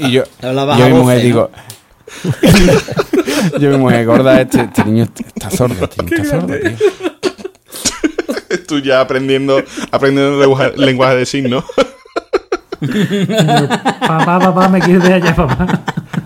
[0.00, 1.50] Y yo, yo a mi mujer voces, digo.
[3.60, 5.04] yo mi mujer gorda, este, este niño
[5.34, 6.76] está sordo, este niño está sordo, tío.
[8.68, 11.64] Tú ya aprendiendo, aprendiendo lenguaje, lenguaje de signos.
[14.00, 15.80] Papá, papá, me quieres de allá, papá.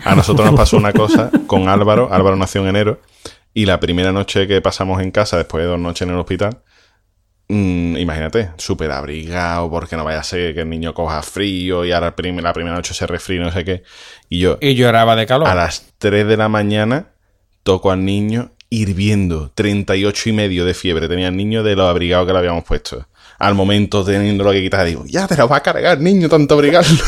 [0.05, 2.09] A nosotros nos pasó una cosa con Álvaro.
[2.13, 3.01] Álvaro nació en enero.
[3.55, 6.59] Y la primera noche que pasamos en casa, después de dos noches en el hospital,
[7.49, 11.93] mm, imagínate, súper abrigado, porque no vaya a ser que el niño coja frío y
[11.93, 13.83] ahora prim- la primera noche se resfríe, no sé qué.
[14.29, 15.49] Y yo, Y lloraba de calor.
[15.49, 17.09] a las 3 de la mañana,
[17.63, 21.09] toco al niño hirviendo, 38 y medio de fiebre.
[21.09, 23.07] Tenía el niño de lo abrigado que le habíamos puesto.
[23.39, 26.99] Al momento teniéndolo que quitar, digo, ya te lo va a cargar, niño, tanto abrigarlo.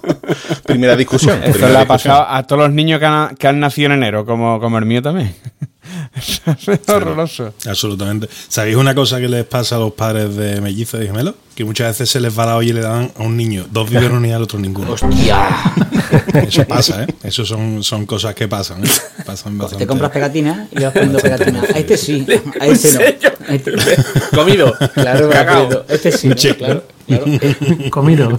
[0.66, 1.40] primera discusión.
[1.42, 2.14] Eso primera le ha discusión.
[2.14, 4.86] pasado a todos los niños que han, que han nacido en enero, como, como el
[4.86, 5.34] mío también.
[6.16, 7.54] Eso es horroroso.
[7.66, 8.28] Absolutamente.
[8.48, 11.34] ¿Sabéis una cosa que les pasa a los padres de mellizos y gemelos?
[11.54, 13.88] Que muchas veces se les va la olla y le dan a un niño dos
[13.90, 14.92] biberones y al otro ninguno.
[14.92, 15.48] ¡Hostia!
[16.34, 17.06] Eso pasa, ¿eh?
[17.22, 18.88] Eso son, son cosas que pasan, ¿eh?
[19.24, 19.84] Pasan bastante.
[19.84, 21.64] Te compras pegatinas y vas poniendo pegatinas.
[21.70, 22.26] A este sí,
[22.60, 23.00] a este no.
[23.48, 23.72] A este-
[24.34, 24.72] Comido.
[24.94, 26.84] Claro, este sí, claro.
[27.06, 27.24] Claro.
[27.90, 28.30] Comido.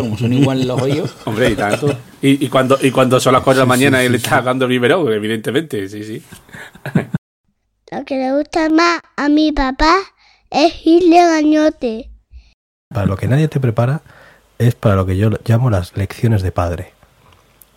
[0.00, 1.14] Como son igual los hoyos.
[1.24, 1.96] Hombre, y tanto.
[2.22, 4.64] Y, y cuando, y cuando son las 4 de la mañana y le estás dando
[4.64, 6.22] el biberón, evidentemente, sí, sí.
[7.92, 9.96] Lo que le gusta más a mi papá
[10.50, 12.10] es irle gañote.
[12.88, 14.02] Para lo que nadie te prepara
[14.58, 16.92] es para lo que yo llamo las lecciones de padre.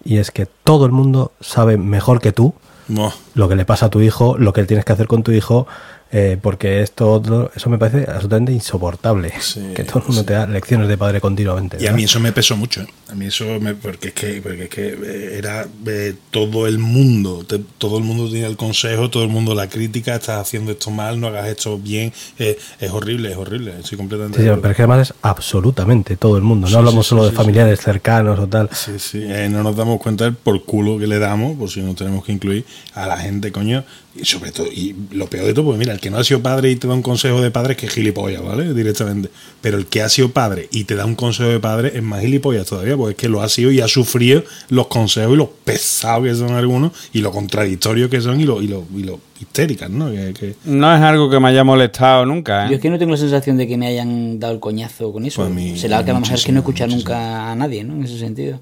[0.04, 2.54] Y es que todo el mundo sabe mejor que tú
[2.88, 3.12] Buah.
[3.36, 5.68] lo que le pasa a tu hijo, lo que tienes que hacer con tu hijo,
[6.12, 9.32] eh, porque esto otro, eso me parece absolutamente insoportable.
[9.40, 10.28] Sí, que todo el mundo sí.
[10.28, 11.78] te da lecciones de padre continuamente.
[11.80, 12.82] Y a mí eso me pesó mucho.
[12.82, 12.88] ¿eh?
[13.10, 16.80] A mí eso me, porque es que, porque es que eh, era eh, todo el
[16.80, 20.72] mundo, te- todo el mundo tenía el consejo, todo el mundo la crítica, estás haciendo
[20.72, 24.70] esto mal, no hagas esto bien, eh, es horrible, es horrible, estoy completamente Sí, pero
[24.72, 26.66] es que además es absolutamente todo el mundo.
[26.68, 28.70] No Sí, hablamos solo de familiares cercanos o tal.
[28.74, 31.82] Sí, sí, eh, no nos damos cuenta del por culo que le damos, por si
[31.82, 33.84] nos tenemos que incluir a la gente, coño.
[34.16, 36.42] Y sobre todo, y lo peor de todo, pues mira, el que no ha sido
[36.42, 38.74] padre y te da un consejo de padre es que es gilipollas, ¿vale?
[38.74, 39.30] Directamente.
[39.62, 42.22] Pero el que ha sido padre y te da un consejo de padre es más
[42.22, 45.50] gilipollas todavía, porque es que lo ha sido y ha sufrido los consejos y los
[45.66, 49.20] pesados que son algunos y lo contradictorios que son y lo, y lo, y lo
[49.42, 50.10] histéricas, ¿no?
[50.10, 52.76] Que, que- No es algo que me haya molestado nunca, Yo ¿eh?
[52.76, 55.42] es que no tengo la sensación de que me hayan dado el coñazo con eso.
[55.42, 57.84] Pues a mí- Será que a lo mejor es que no muchísimo, nunca a nadie,
[57.84, 57.96] ¿no?
[57.96, 58.62] En ese sentido.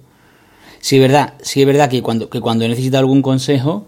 [0.80, 3.86] Sí, es verdad, sí es verdad que cuando, que cuando he necesitado algún consejo,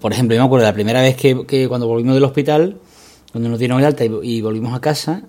[0.00, 2.78] por ejemplo, yo me acuerdo la primera vez que, que cuando volvimos del hospital,
[3.32, 5.22] cuando nos dieron el alta y, y volvimos a casa,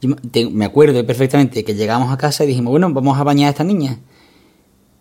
[0.00, 3.22] Yo me- te- me acuerdo perfectamente que llegamos a casa y dijimos, bueno, vamos a
[3.24, 3.98] bañar a esta niña.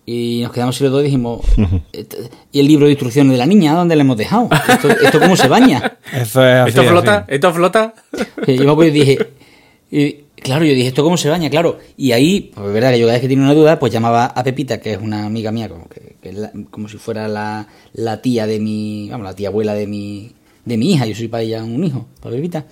[0.05, 1.41] Y nos quedamos así los dos y dijimos,
[1.93, 2.17] "Esto-
[2.51, 3.73] ¿y el libro de instrucciones de la niña?
[3.75, 4.49] ¿Dónde le hemos dejado?
[4.67, 5.97] ¿Esto, esto cómo se baña?
[6.13, 6.89] Eso es así, ¿Esto así.
[6.89, 7.25] flota?
[7.27, 7.93] ¿Esto flota?
[8.47, 9.17] Yo me acuerdo y dije,
[9.91, 11.49] y, claro, yo dije, ¿esto cómo se baña?
[11.49, 11.79] Claro.
[11.97, 14.25] Y ahí, pues es verdad que yo cada vez que tiene una duda, pues llamaba
[14.25, 17.67] a Pepita, que es una amiga mía, como, que, que la- como si fuera la,
[17.93, 20.31] la tía de mi, vamos, la tía abuela de mi,
[20.65, 21.05] de mi hija.
[21.05, 22.65] Yo soy para ella un hijo, para Pepita.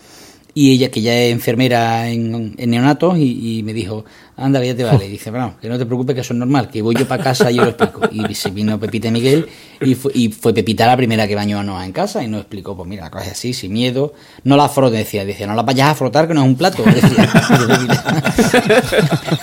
[0.53, 4.05] Y ella, que ya es enfermera en, neonatos, y me dijo,
[4.37, 5.05] anda, ya te vale.
[5.07, 7.23] Y dice, bueno, que no te preocupes, que eso es normal, que voy yo para
[7.23, 8.01] casa y yo lo explico.
[8.11, 9.47] Y se vino Pepita y Miguel,
[9.81, 12.41] y fue, y fue Pepita la primera que bañó a Noah en casa, y nos
[12.41, 14.13] explicó, pues mira, la cosa es así, sin miedo.
[14.43, 16.83] No la frotes, decía, decía, no la vayas a frotar, que no es un plato.
[16.97, 17.29] Decía,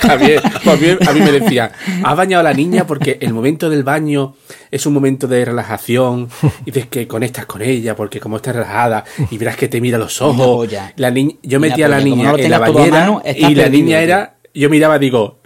[0.01, 1.73] pues a, mí, a mí me decía,
[2.03, 4.35] has bañado a la niña porque el momento del baño
[4.71, 6.29] es un momento de relajación
[6.65, 9.99] y de que conectas con ella porque como está relajada y verás que te mira
[9.99, 10.69] los ojos.
[10.97, 14.01] La niña, yo metía a la niña no en la bañera mano, y la niña
[14.01, 15.41] era, yo miraba, digo,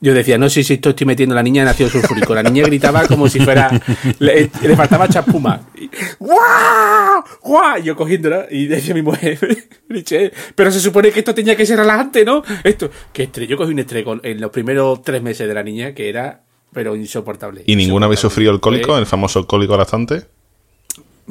[0.00, 2.34] yo decía, no sé si esto estoy metiendo a la niña en ácido sulfúrico.
[2.34, 3.70] La niña gritaba como si fuera,
[4.18, 5.68] le, le faltaba chapuma.
[5.76, 5.88] Y,
[6.18, 7.22] ¡Guau!
[7.40, 7.82] ¡Guau!
[7.82, 9.38] Yo cogiéndola y decía a mi mujer,
[9.88, 12.42] "Michelle, pero se supone que esto tenía que ser relajante, ¿no?
[12.64, 12.90] Estrés.
[13.12, 13.48] Que estrés.
[13.48, 16.42] Yo cogí un estrés con- en los primeros tres meses de la niña que era,
[16.72, 17.62] pero insoportable.
[17.66, 18.16] ¿Y ninguna Insoportable.
[18.16, 20.22] sufrido el cólico, Fue- el famoso cólico lactante?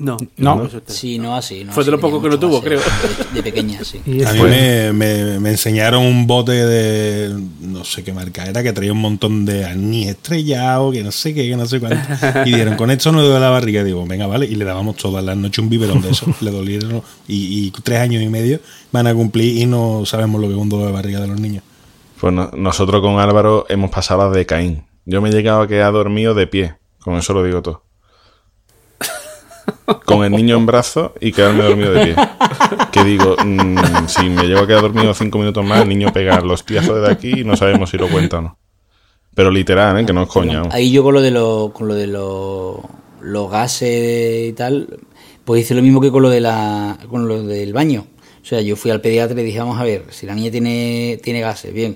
[0.03, 0.69] No, No.
[0.87, 1.63] Sí, no así.
[1.63, 2.79] No Fue de lo poco que mucho tuvo, creo.
[2.79, 3.99] De, de pequeña, sí.
[4.25, 8.73] A mí me, me- me enseñaron un bote de no sé qué marca era que
[8.73, 11.99] traía un montón de anís estrellados, que no sé qué, que no sé cuánto.
[12.45, 13.83] Y dijeron, con esto no duele la barriga.
[13.83, 14.45] Digo, venga, vale.
[14.45, 16.25] Y le dábamos todas las noches un biberón de eso.
[16.41, 17.01] le dolieron.
[17.27, 18.59] Y, y tres años y medio
[18.91, 21.39] van a cumplir y no sabemos lo que es un dolor de barriga de los
[21.39, 21.63] niños.
[22.19, 24.83] Pues no- nosotros con Álvaro hemos pasado las de Caín.
[25.05, 26.75] Yo me he llegado a quedar dormido de pie.
[26.99, 27.83] Con eso lo digo todo.
[30.05, 32.15] Con el niño en brazos y quedarme dormido de pie.
[32.91, 36.41] Que digo, mm, si me llego a quedar dormido cinco minutos más, el niño pega
[36.41, 38.57] los piazos de aquí y no sabemos si lo cuenta o no.
[39.34, 40.05] Pero literal, ¿eh?
[40.05, 40.63] que no es coña.
[40.72, 44.99] Ahí yo con lo de los, con lo de los, gases y tal,
[45.45, 48.05] pues hice lo mismo que con lo de la, con lo del baño.
[48.41, 50.51] O sea, yo fui al pediatra y le dije, vamos a ver, si la niña
[50.51, 51.95] tiene, tiene gases, bien,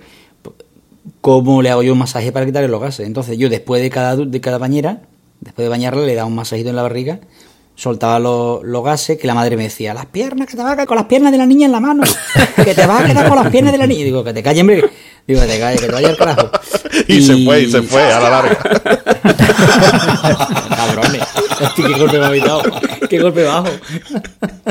[1.22, 3.08] ¿cómo le hago yo un masaje para quitarle los gases?
[3.08, 5.02] Entonces yo después de cada, de cada bañera,
[5.42, 7.20] después de bañarla, le daba un masajito en la barriga,
[7.76, 10.76] soltaba los, los gases, que la madre me decía, las piernas, que te vas a
[10.76, 12.04] quedar con las piernas de la niña en la mano,
[12.56, 14.02] que te vas a quedar con las piernas de la niña.
[14.02, 14.90] Y digo, que te calles, hombre.
[15.28, 16.50] Digo, que te calles, que te vaya al carajo.
[17.08, 18.58] Y se fue, y se fue, a la larga.
[20.76, 21.24] Cabrones.
[21.76, 22.64] Qué golpe me habéis dado.
[23.10, 23.68] Qué golpe bajo.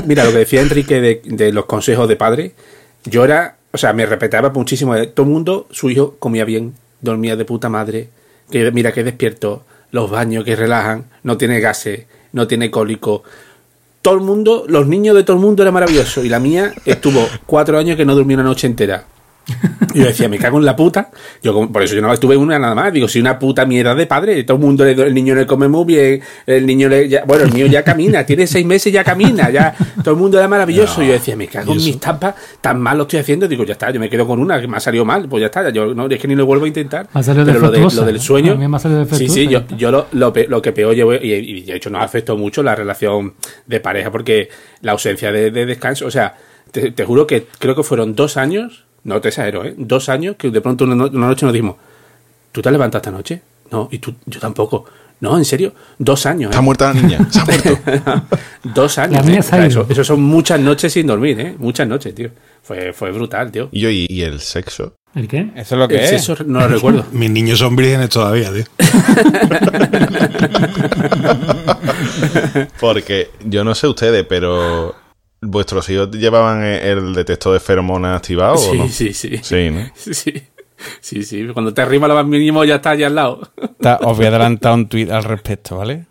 [0.07, 2.55] Mira, lo que decía Enrique de, de los consejos de padre,
[3.05, 4.95] yo era, o sea, me respetaba muchísimo.
[4.95, 8.09] de Todo el mundo, su hijo comía bien, dormía de puta madre,
[8.51, 13.23] que mira que despierto, los baños que relajan, no tiene gases, no tiene cólico.
[14.03, 16.23] Todo el mundo, los niños de todo el mundo era maravilloso.
[16.23, 19.07] Y la mía estuvo cuatro años que no durmió una noche entera.
[19.95, 21.11] Y yo decía, me cago en la puta.
[21.43, 22.93] Yo, por eso yo no estuve una nada más.
[22.93, 25.69] Digo, si una puta mierda de padre, todo el mundo, le- el niño le come
[25.69, 28.93] muy bien, el niño le, ya- bueno, el mío ya camina, tiene seis meses y
[28.93, 31.03] ya camina, ya, todo el mundo era maravilloso.
[31.03, 33.47] y yo decía, me cago en mis tapas, tan mal lo estoy haciendo.
[33.47, 35.47] Digo, ya está, yo me quedo con una que me ha salido mal, pues ya
[35.47, 37.09] está, yo no, es que ni lo vuelvo a intentar.
[37.15, 38.57] Me ha salido Pero lo, de- defectuosa, lo del sueño.
[38.57, 41.19] Me ha salido Sí, sí, yo, yo lo, lo, pe- lo que peor llevo, y,
[41.33, 43.35] y de hecho nos afectó mucho la relación
[43.67, 44.49] de pareja, porque
[44.81, 46.35] la ausencia de, de descanso, o sea,
[46.73, 49.75] te, te juro que creo que fueron dos años, no te exagero, ¿eh?
[49.77, 51.77] dos años que de pronto una, no- una noche nos dijimos,
[52.53, 53.41] ¿tú te has levantado esta noche?
[53.71, 54.85] No, y tú, yo tampoco.
[55.21, 56.49] No, en serio, dos años.
[56.49, 56.51] ¿eh?
[56.51, 57.79] Está muerta la niña, se ha muerto.
[58.75, 59.27] dos años.
[59.29, 59.39] ¿eh?
[59.39, 61.55] O sea, eso, eso son muchas noches sin dormir, ¿eh?
[61.59, 62.31] Muchas noches, tío.
[62.63, 63.69] Fue, fue brutal, tío.
[63.73, 64.95] Y, yo, ¿y, y el sexo?
[65.15, 65.51] ¿El qué?
[65.55, 66.11] Eso es lo que El es.
[66.25, 67.07] sexo no lo recuerdo.
[67.13, 68.65] Mis niños son vírgenes todavía, tío.
[72.81, 74.95] Porque yo no sé ustedes, pero
[75.45, 78.89] ¿vuestros hijos llevaban el detector de feromonas activado o Sí, no?
[78.89, 79.39] sí, sí.
[79.43, 79.87] Sí, ¿no?
[79.97, 80.43] Sí,
[81.01, 81.47] sí, sí.
[81.53, 83.41] Cuando te arriba lo más mínimo ya está allá al lado.
[83.81, 86.07] Ta- Os voy a adelantar un tuit al respecto, ¿vale?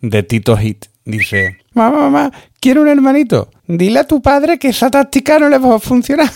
[0.00, 0.86] De Tito Hit.
[1.04, 2.30] Dice, mamá, mamá,
[2.60, 3.50] quiero un hermanito.
[3.66, 6.30] Dile a tu padre que esa táctica no le va a funcionar.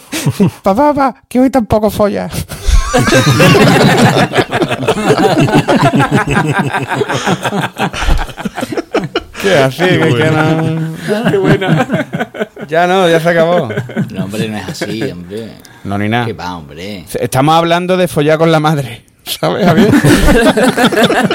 [0.62, 2.30] papá, papá, que hoy tampoco folla.
[9.42, 9.84] ¿Qué así?
[9.84, 11.30] Que, que no...
[11.30, 12.06] Qué buena.
[12.68, 13.68] Ya no, ya se acabó.
[14.10, 15.52] No, hombre, no es así, hombre.
[15.84, 16.26] No, ni nada.
[16.26, 17.04] ¿Qué va, hombre?
[17.20, 19.04] Estamos hablando de follar con la madre.
[19.24, 19.90] ¿Sabes, Javier?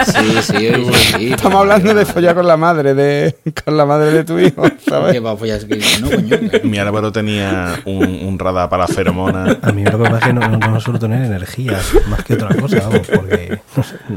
[0.06, 1.34] Sí, sí, sí, sí.
[1.34, 3.36] Estamos hablando de follar con la madre de
[3.66, 5.24] con la madre de tu hijo, Que ¿sabes?
[5.24, 6.38] va a follar que no, coño.
[6.64, 9.58] Mi Álvaro tenía un, un radar para feromonas.
[9.62, 11.80] A mí lo que pasa es que no, no, no suelo tener energía,
[12.10, 13.60] más que otra cosa, vamos, porque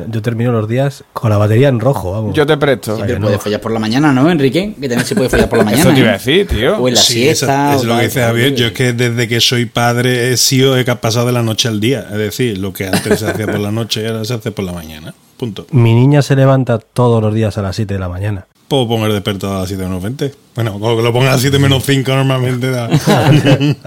[0.08, 2.34] yo termino los días con la batería en rojo, vamos.
[2.34, 2.96] Yo te presto.
[2.96, 3.26] Sí, Pero no.
[3.26, 4.74] puedes follar por la mañana, ¿no, Enrique?
[4.80, 5.82] Que también se puede follar por la mañana.
[5.82, 6.18] Eso te iba a ¿eh?
[6.18, 6.76] decir, tío.
[6.78, 7.74] O en la Sí, siesta.
[7.76, 8.54] es lo que dice Javier.
[8.54, 11.80] Yo es que desde que soy padre he sido, he pasado de la noche al
[11.80, 12.06] día.
[12.10, 14.72] Es decir, lo que antes se hacía por la noche ahora se hace por la
[14.72, 15.14] mañana.
[15.36, 15.66] Punto.
[15.70, 18.46] Mi niña se levanta todos los días a las 7 de la mañana.
[18.68, 20.34] Puedo poner despertador a las 7 menos 20.
[20.54, 22.84] Bueno, como que lo ponga a las 7 menos 5 normalmente da.
[22.86, 23.00] A las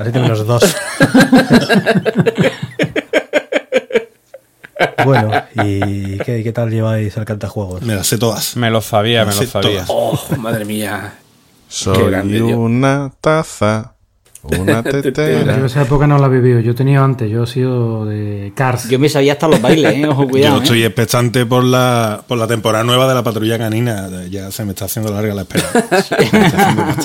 [0.04, 0.76] 7 menos 2.
[5.06, 7.82] Bueno, ¿y qué, qué tal lleváis el cantajuegos?
[7.82, 8.56] Me las sé todas.
[8.56, 9.86] Me lo sabía, me lo Sí, sabía.
[9.86, 9.88] todas.
[9.90, 11.16] Oh, madre mía.
[11.68, 13.93] Soy grande, una taza,
[14.44, 15.66] una Yo tetera.
[15.66, 18.90] esa época no la he vivido, yo he tenido antes, yo he sido de Cars.
[18.90, 20.08] Yo me sabía hasta los bailes, ¿eh?
[20.08, 20.56] Ojo, cuidado.
[20.56, 20.64] Yo ¿eh?
[20.64, 24.10] estoy expectante por la, por la temporada nueva de la patrulla canina.
[24.30, 25.66] Ya se me está haciendo larga la espera.
[26.34, 26.96] Larga.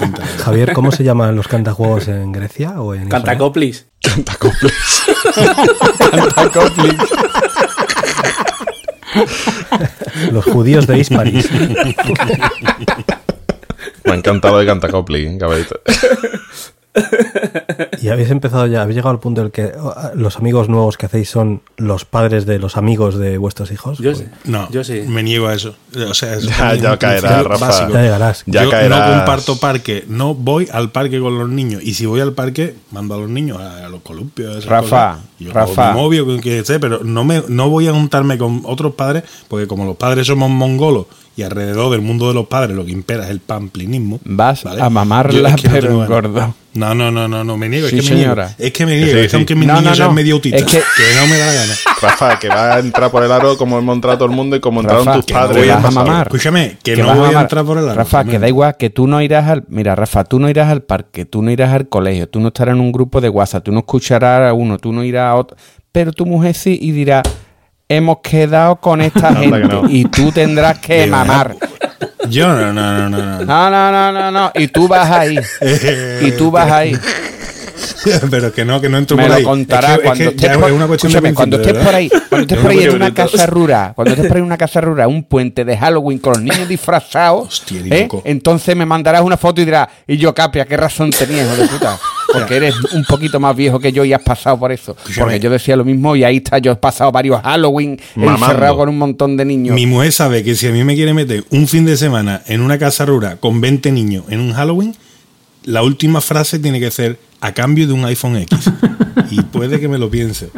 [0.45, 3.23] Javier, ¿cómo se llaman los cantajuegos en Grecia o en Israel?
[3.25, 3.87] Cantacoplis.
[4.03, 4.73] Cantacoples.
[10.33, 11.49] Los judíos de Hispanis.
[14.05, 15.81] Me ha encantado de Cantacopli, caballito.
[18.01, 19.73] Y habéis empezado ya, habéis llegado al punto en el que
[20.15, 23.99] los amigos nuevos que hacéis son los padres de los amigos de vuestros hijos.
[23.99, 24.25] Yo Pues, sí.
[24.45, 25.03] No, Yo sí.
[25.07, 25.75] me niego a eso.
[26.09, 27.67] O sea, es Ya- caerá, Rafa.
[27.67, 27.93] básico.
[27.93, 28.43] Ya llegarás.
[28.47, 29.09] Ya Yo caerás.
[29.11, 31.83] no comparto parque, no voy al parque con los niños.
[31.83, 34.57] Y si voy al parque, mando a los niños a, a los columpios.
[34.57, 35.25] esas Rafa, cosas.
[35.39, 35.93] Yo Rafa.
[35.95, 39.85] con quien esté, pero no, me, no voy a juntarme con otros padres, porque como
[39.85, 41.07] los padres somos mongolos
[41.39, 44.19] y alrededor del mundo de los padres lo que impera es el pamplinismo.
[44.25, 44.83] Vas ¿vale?
[44.83, 46.09] a mamarla, es que no pero ganas.
[46.09, 46.55] gordo.
[46.75, 47.89] No, no, no, no, no, me niego.
[47.89, 48.45] Sí, es que me señora.
[48.47, 48.57] niego.
[48.59, 49.13] Es que me niego.
[49.13, 50.15] Sí, es que aunque mis No, no, niños sean no.
[50.15, 51.73] medio autistas, Es que- que no me da la gana.
[52.03, 54.61] Rafa, que va a entrar por el aro como hemos entrado todo el mundo y
[54.61, 55.57] como entraron Rafa, tus que padres.
[55.59, 56.27] no y vas han a mamar.
[56.27, 57.95] Escúchame, que, que no vas voy a entrar por el aro.
[57.95, 59.65] Rafa, que da igual, que tú no irás al.
[59.69, 62.75] Mira, Rafa, tú no irás al parque, tú no irás al colegio, tú no estarás
[62.75, 65.57] en un grupo de WhatsApp, tú no escucharás a uno, tú no irás a otro.
[65.93, 67.23] Pero tu mujer sí y dirá:
[67.89, 69.89] Hemos quedado con esta gente no.
[69.89, 71.57] y tú tendrás que mamar.
[72.29, 73.45] Yo no, no, no, no, no.
[73.45, 74.53] No, no, no, no, no.
[74.55, 75.39] Y tú vas ahí.
[76.21, 76.99] Y tú vas ahí.
[78.31, 79.43] Pero que no, que no entro Me por ahí.
[79.43, 81.95] lo contará Es que- es cuando que estés por, es una cuestión cuando estés por
[81.95, 84.47] ahí, cuando estés Es por ahí en una casa rural, cuando estés por ahí en
[84.47, 88.09] una casa rural, un puente de Halloween con los niños disfrazados, Hostia, ¿eh?
[88.25, 91.69] entonces me mandarás una foto y dirás, y yo, Capia, qué razón tenías, hijo de
[91.69, 91.99] puta.
[92.31, 94.95] Porque eres un poquito más viejo que yo y has pasado por eso.
[95.19, 98.45] Porque yo decía lo mismo y ahí está, yo he pasado varios Halloween Mamando.
[98.47, 99.75] encerrado con un montón de niños.
[99.75, 102.61] Mi mujer sabe que si a mí me quiere meter un fin de semana en
[102.61, 104.95] una casa rural con 20 niños en un Halloween,
[105.65, 108.71] la última frase tiene que ser a cambio de un iPhone X.
[109.31, 110.51] y puede que me lo piense.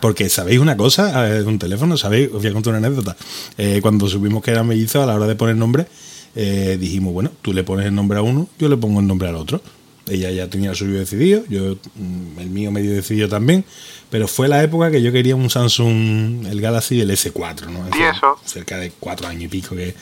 [0.00, 3.16] Porque sabéis una cosa, de un teléfono, sabéis, os voy a contar una anécdota.
[3.58, 5.86] Eh, cuando supimos que eran mellizos, a la hora de poner nombre,
[6.34, 9.28] eh, dijimos, bueno, tú le pones el nombre a uno, yo le pongo el nombre
[9.28, 9.60] al otro.
[10.08, 13.64] Ella ya tenía el suyo decidido, yo mm, el mío medio decidido también,
[14.08, 17.84] pero fue la época que yo quería un Samsung, el Galaxy, el S4, ¿no?
[17.84, 19.94] Hace Cerca de cuatro años y pico que,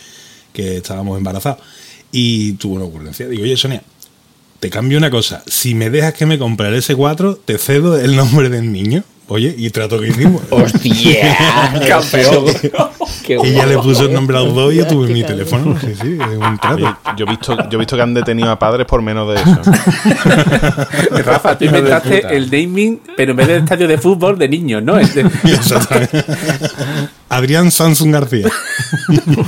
[0.52, 1.60] que estábamos embarazados.
[2.10, 3.28] Y tuvo una ocurrencia.
[3.28, 3.82] Digo, oye, Sonia,
[4.60, 5.42] te cambio una cosa.
[5.46, 9.04] Si me dejas que me compre el S4, te cedo el nombre del niño.
[9.30, 10.40] Oye, y trato que hicimos.
[10.48, 11.36] ¡Hostia!
[11.86, 12.46] ¡Campeón!
[13.26, 13.88] Qué Ella le guapo.
[13.90, 15.78] puso el nombre a los dos y yo tuve mi teléfono.
[15.78, 16.76] Sí, sí, es un trato.
[16.76, 16.86] Oye,
[17.18, 19.60] yo he visto, yo he visto que han detenido a padres por menos de eso.
[21.24, 24.82] Rafa, tú de inventaste el naming, pero en vez del estadio de fútbol, de niños,
[24.82, 24.98] ¿no?
[24.98, 26.24] Es de Exactamente.
[27.28, 28.46] Adrián Samsung García.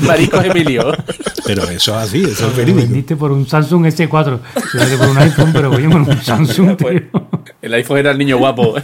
[0.03, 0.93] Maricos Emilio.
[1.47, 2.81] Pero eso es así, eso es Lo verídico.
[2.87, 4.39] vendiste por un Samsung S4.
[4.71, 6.91] Se vende por un iPhone, pero oye, por un Samsung, tío.
[7.63, 8.75] El iPhone era el niño guapo.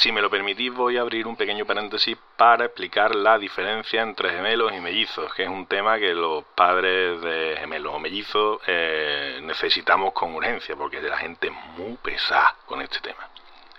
[0.00, 4.30] Si me lo permitís, voy a abrir un pequeño paréntesis para explicar la diferencia entre
[4.30, 9.40] gemelos y mellizos, que es un tema que los padres de gemelos o mellizos eh,
[9.42, 13.29] necesitamos con urgencia, porque la gente es muy pesada con este tema.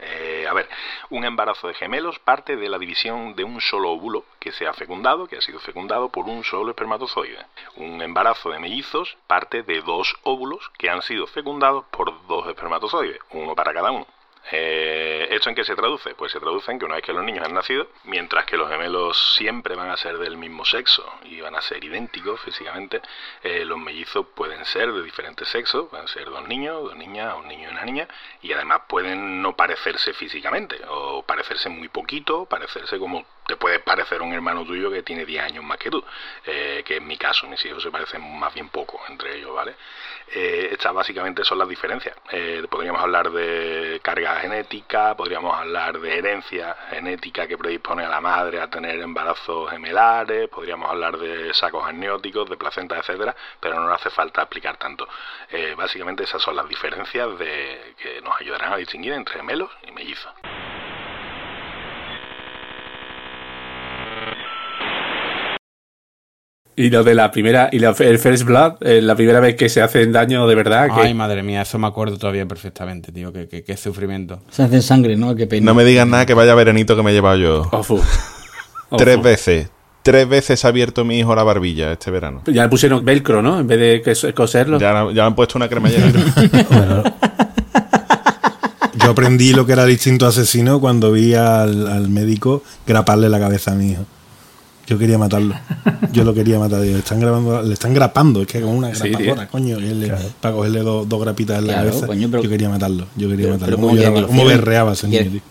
[0.03, 0.67] Eh, a ver,
[1.11, 4.73] un embarazo de gemelos parte de la división de un solo óvulo que se ha
[4.73, 7.45] fecundado, que ha sido fecundado por un solo espermatozoide.
[7.75, 13.19] Un embarazo de mellizos parte de dos óvulos que han sido fecundados por dos espermatozoides,
[13.29, 14.07] uno para cada uno.
[14.49, 16.15] Eh, ¿Esto en qué se traduce?
[16.15, 18.69] Pues se traduce en que una vez que los niños han nacido, mientras que los
[18.69, 23.01] gemelos siempre van a ser del mismo sexo y van a ser idénticos físicamente,
[23.43, 27.47] eh, los mellizos pueden ser de diferentes sexos, pueden ser dos niños, dos niñas, un
[27.47, 28.07] niño y una niña,
[28.41, 34.21] y además pueden no parecerse físicamente, o parecerse muy poquito, parecerse como te puede parecer
[34.21, 36.01] un hermano tuyo que tiene 10 años más que tú,
[36.45, 39.75] eh, que en mi caso mis hijos se parecen más bien poco entre ellos, ¿vale?
[40.33, 42.15] Eh, estas básicamente son las diferencias.
[42.31, 48.21] Eh, podríamos hablar de carga genética, podríamos hablar de herencia genética que predispone a la
[48.21, 53.93] madre a tener embarazos gemelares, podríamos hablar de sacos amnióticos, de placenta, etcétera, pero no
[53.93, 55.05] hace falta explicar tanto.
[55.75, 60.31] Básicamente esas son las diferencias que nos ayudarán a distinguir entre gemelos y mellizos.
[66.84, 69.69] Y lo de la primera, y la- el First Blood, eh, la primera vez que
[69.69, 70.88] se hacen daño de verdad.
[70.95, 73.32] Que, Ay, madre mía, eso me acuerdo todavía perfectamente, tío.
[73.32, 74.41] Qué, qué- qué sufrimiento.
[74.49, 75.36] Se hacen sangre, ¿no?
[75.36, 75.65] Qué pena.
[75.65, 77.69] No me digas nada que vaya veranito que me he llevado yo.
[77.71, 78.01] Ofu.
[78.97, 79.23] Tres Ofu.
[79.23, 79.69] veces.
[80.03, 82.41] Tres veces ha abierto mi hijo la barbilla este verano.
[82.47, 83.59] Ya le pusieron velcro, ¿no?
[83.59, 84.79] En vez de que- coserlo.
[84.79, 86.11] Ya, ya me han puesto una cremallera.
[89.03, 93.39] Yo aprendí lo que era el instinto asesino cuando vi al, al médico graparle la
[93.39, 94.05] cabeza a mi hijo.
[94.91, 95.55] Yo quería matarlo.
[96.11, 96.81] Yo lo quería matar.
[96.81, 99.51] Digo, Le están, grabando, le están grapando, es que como una Sí, grapadora, tío.
[99.51, 99.79] coño.
[99.79, 100.11] y él
[100.41, 102.07] Para cogerle dos, dos grapitas en la Claro, cabeza.
[102.07, 103.05] coño, pero- yo quería matarlo.
[103.15, 103.75] Yo quería pero- matarlo.
[103.77, 103.87] pero ¿Cómo,
[104.27, 105.41] ¿cómo lloraba, berreaba ese niño, tío?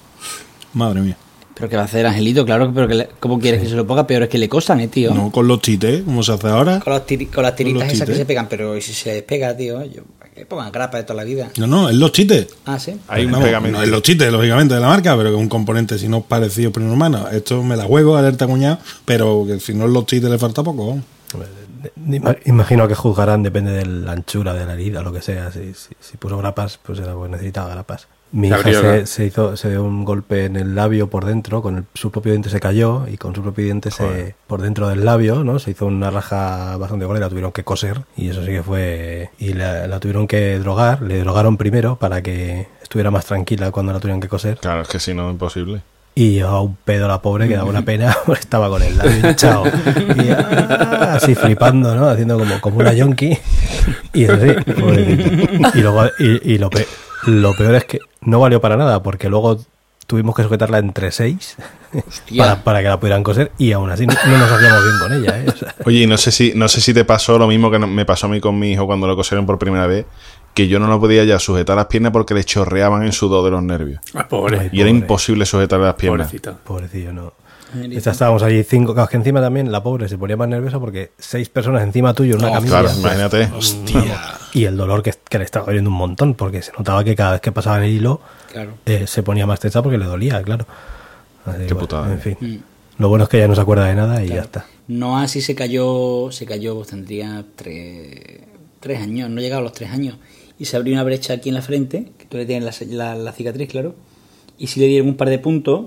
[0.75, 1.17] Madre mía.
[1.55, 3.87] Pero que va a hacer Angelito, claro, pero que le- ¿cómo quieres que se lo
[3.87, 4.07] ponga?
[4.07, 5.15] Peor es que le cosan, eh, tío.
[5.15, 6.81] No con los chites, como se hace ahora.
[6.81, 9.15] Con, los tiri- con las tiritas los esas que se pegan, pero ¿y si se
[9.15, 9.83] les pega, tío?
[9.87, 10.03] Yo,
[10.47, 11.51] pongan grapa de toda la vida.
[11.59, 12.49] No, no, es los chites.
[12.67, 12.99] Ah, sí.
[13.09, 13.79] Hay un pegamento.
[13.79, 16.19] No es los chites, lógicamente, de la marca, pero que es un componente, si no
[16.19, 17.29] es parecido primo hermano.
[17.29, 20.63] Esto me la juego, alerta cuñado, pero que si no es los chites le falta
[20.63, 20.99] poco.
[22.45, 25.51] Imagino que juzgarán, depende de la anchura de la herida, lo que sea.
[25.51, 28.07] Si, si, si puso grapas, pues era porque necesitaba grapas.
[28.33, 29.07] Mi hija abrió, se, ¿no?
[29.07, 32.33] se hizo, se dio un golpe en el labio por dentro, con el- su propio
[32.33, 35.59] diente se cayó y con su propio diente se, por dentro del labio, ¿no?
[35.59, 38.63] Se hizo una raja bastante gorda y la tuvieron que coser y eso sí que
[38.63, 39.31] fue...
[39.39, 43.93] Y la, la tuvieron que drogar, le drogaron primero para que estuviera más tranquila cuando
[43.93, 44.59] la tuvieron que coser.
[44.59, 45.83] Claro, es que si no, imposible.
[46.15, 49.31] Y llevaba un pedo la pobre que daba una pena, porque estaba con el labio
[49.31, 49.65] hinchado.
[49.67, 52.09] Y ah, así flipando, ¿no?
[52.09, 53.39] Haciendo como, como una yonki.
[54.13, 55.69] Y eso sí, pobrecito.
[55.79, 56.87] Y luego, y, y lo, pe-
[57.27, 59.59] lo peor es que no valió para nada, porque luego
[60.07, 61.57] tuvimos que sujetarla entre seis
[62.37, 65.13] para, para que la pudieran coser y aún así no, no nos hacíamos bien con
[65.13, 65.47] ella, ¿eh?
[65.49, 67.79] O sea, Oye, y no sé si, no sé si te pasó lo mismo que
[67.79, 70.07] me pasó a mí con mi hijo cuando lo cosieron por primera vez,
[70.53, 73.53] que yo no lo podía ya sujetar las piernas porque le chorreaban en sudor de
[73.53, 74.01] los nervios.
[74.15, 74.59] Ah, pobre.
[74.59, 76.27] Ay, Y era imposible sujetarle las piernas.
[76.27, 76.59] Pobrecito.
[76.65, 77.33] pobrecillo, no.
[77.91, 81.13] Esta estábamos allí cinco, claro, que encima también la pobre se ponía más nerviosa porque
[81.19, 82.81] seis personas encima tuyo en una camilla.
[82.83, 83.49] Claro, imagínate.
[84.53, 87.33] Y el dolor que, que le estaba doliendo un montón, porque se notaba que cada
[87.33, 88.21] vez que pasaba el hilo
[88.53, 88.73] Claro.
[88.87, 90.67] eh, se ponía más tensa porque le dolía, claro.
[91.47, 92.13] Así Qué bueno, putada.
[92.13, 92.63] En fin.
[92.99, 94.67] Lo bueno es que ya no se acuerda de nada y ya está.
[94.89, 98.41] No así se cayó, se cayó, pues tendría tres,
[98.81, 100.17] tres años, no llegaba a los tres años.
[100.59, 103.15] Y se abrió una brecha aquí en la frente, que tú le tienes la, la-
[103.15, 103.95] la cicatriz, claro.
[104.59, 105.87] Y sí le dieron un par de puntos.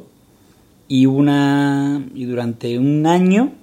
[0.87, 3.53] Y una y durante un año,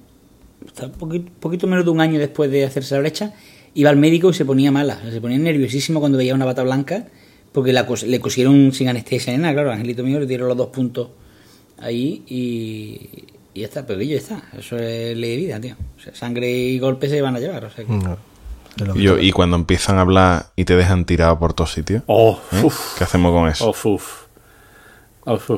[0.83, 3.33] un poquito, poquito menos de un año después de hacerse la brecha,
[3.75, 4.97] iba al médico y se ponía mala.
[4.99, 7.07] O sea, se ponía nerviosísimo cuando veía una bata blanca,
[7.53, 9.73] porque la cos- le cosieron sin anestesia ni nada, claro.
[9.73, 11.09] Angelito mío le dieron los dos puntos
[11.79, 14.43] ahí y, y ya está, pero ya está.
[14.59, 15.77] Eso es ley de vida, tío.
[15.99, 17.64] O sea, sangre y golpes se van a llevar.
[17.66, 18.16] O sea que- No,
[18.95, 22.39] Y, yo- y cuando empiezan a hablar y te dejan tirado por todos sitios, Oh,
[22.53, 22.62] ¿eh?
[22.97, 23.71] ¿qué hacemos con eso?
[23.85, 24.20] Uf.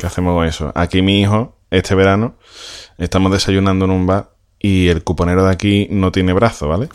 [0.00, 0.72] ¿Qué hacemos con eso?
[0.74, 2.36] Aquí mi hijo, este verano,
[2.98, 6.88] estamos desayunando en un bar y el cuponero de aquí no tiene brazo, ¿vale?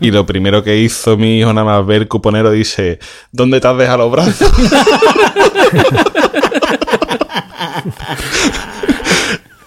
[0.00, 2.98] Y lo primero que hizo mi hijo nada más ver el cuponero dice,
[3.30, 4.50] ¿dónde te has dejado los brazos?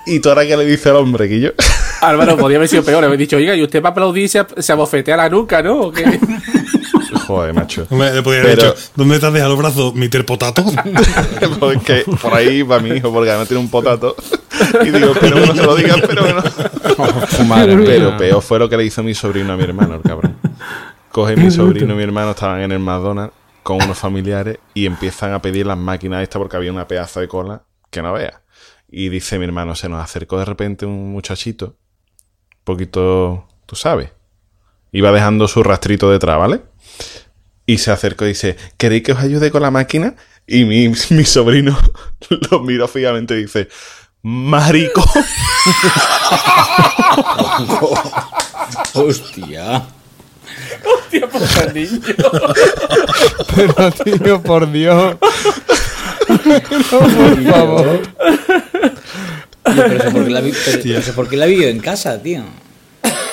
[0.08, 1.50] y tú ahora que le dice al hombre, que yo...
[2.02, 3.04] Álvaro, podía haber sido peor.
[3.04, 5.80] Haber dicho, oiga, y usted va a aplaudir y se, se abofetea la nuca, ¿no?
[5.80, 6.20] ¿O qué?
[7.28, 7.88] Joder, macho.
[7.89, 9.95] Hombre, le podía haber Pero- dicho, ¿dónde te has dejado los brazos?
[9.95, 10.26] Mr.
[10.26, 10.66] Potato.
[11.59, 14.16] porque por ahí va mi hijo, porque además tiene un potato.
[14.84, 17.45] Y digo, pero que no se lo digan, pero que no.
[17.45, 17.86] Madre mía.
[17.88, 20.38] Pero peor fue lo que le hizo mi sobrino a mi hermano, el cabrón.
[21.11, 25.32] Coge mi sobrino y mi hermano estaban en el McDonald's con unos familiares y empiezan
[25.34, 28.41] a pedir las máquinas estas porque había una pedazo de cola que no vea.
[28.89, 34.11] Y dice mi hermano, se nos acercó de repente un muchachito, un poquito, tú sabes,
[34.94, 36.62] iba dejando su rastrito detrás, ¿vale?
[37.66, 40.16] Y se acercó y dice, ¿queréis que os ayude con la máquina?
[40.48, 41.78] Y mi, mi sobrino
[42.52, 43.68] lo miró fijamente y dice,
[44.22, 45.04] marico.
[48.94, 49.84] Hostia.
[50.86, 52.00] Hostia, pobre niño.
[53.56, 55.16] Pero, tío, por Dios.
[56.30, 56.52] no,
[57.00, 58.00] por favor.
[59.64, 62.44] Tío, pero eso porque la, vi- pero- pero eso porque la vivió en casa, tío.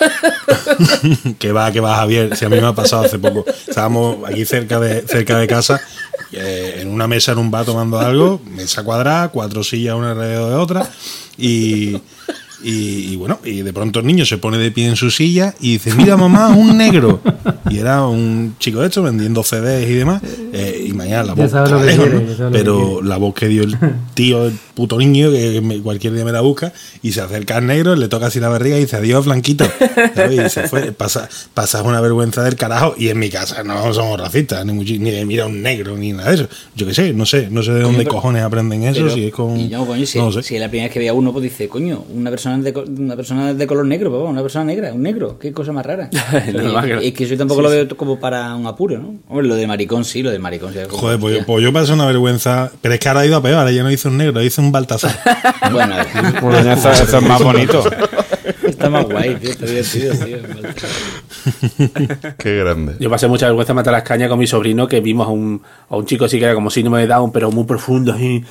[1.39, 3.45] que va, que va Javier, si a mí me ha pasado hace poco.
[3.47, 5.81] Estábamos aquí cerca de, cerca de casa,
[6.33, 10.51] eh, en una mesa en un bar tomando algo, mesa cuadrada, cuatro sillas una alrededor
[10.51, 10.91] de otra,
[11.37, 12.01] y,
[12.63, 15.55] y, y bueno, y de pronto el niño se pone de pie en su silla
[15.61, 17.21] y dice, mira mamá, un negro.
[17.71, 20.23] Y era un chico de hecho vendiendo CDs y demás.
[20.53, 22.51] eh, y mañana la voz, lejos, quiere, ¿no?
[22.51, 23.77] pero la voz que dio el
[24.15, 27.67] tío, el puto niño, que me- cualquier día me la busca, y se acerca al
[27.67, 29.65] negro, le toca así la barriga y dice, adiós, Blanquito.
[30.15, 30.47] ¿Sabes?
[30.47, 30.93] Y se fue.
[30.93, 35.11] Pasa, pasas una vergüenza del carajo, y en mi casa no somos racistas, ni, ni
[35.11, 36.49] de mira a un negro, ni nada de eso.
[36.77, 39.25] Yo qué sé, no sé, no sé de dónde pero- cojones aprenden eso, Pero- si
[39.27, 39.59] es con...
[39.59, 40.43] y yo, coño, si, no sé.
[40.43, 42.73] si es la primera vez que veía a uno, pues dice, coño, una persona de,
[42.99, 46.11] una persona de color negro, papá, una persona negra, un negro, qué cosa más rara.
[46.51, 47.03] No.
[47.03, 49.15] y, es que yo tampoco lo veo como para un apuro, ¿no?
[49.29, 50.81] Hombre, lo de maricón sí, lo de maricón sí.
[50.89, 53.43] Joder, pues yo, pues yo pasé una vergüenza, pero es que ahora ha ido a
[53.43, 55.19] peor, ahora ya no hice un negro, hice un Baltasar.
[55.73, 56.41] Bueno, ver.
[56.41, 57.85] Coño, eso, eso es más bonito.
[58.81, 60.39] Está más guay, tío, está divertido, tío.
[62.39, 62.97] Qué grande.
[62.99, 65.61] Yo pasé mucha vergüenza matar las cañas con mi sobrino, que vimos a un,
[65.91, 68.43] a un chico así que era como síndrome de Down, pero muy profundo, así,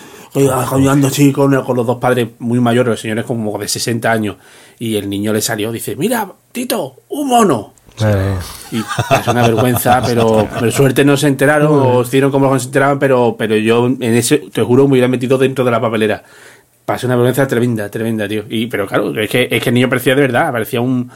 [0.70, 4.36] caminando así con, con los dos padres muy mayores, los señores como de 60 años.
[4.78, 7.74] Y el niño le salió, dice, mira, Tito, un mono.
[8.02, 8.36] Eh,
[8.72, 12.68] Y es una vergüenza, pero por suerte no se enteraron, o hicieron como que se
[12.68, 16.24] enteraban, pero, pero yo en ese, te juro, me hubiera metido dentro de la papelera.
[16.90, 18.46] Pasé una vergüenza tremenda, tremenda, tío.
[18.50, 21.12] Y, pero claro, es que, es que el niño parecía de verdad, parecía un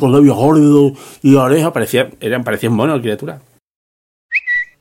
[0.00, 3.40] con labios gordos y orejas, parecía, eran, parecía un mono, criatura.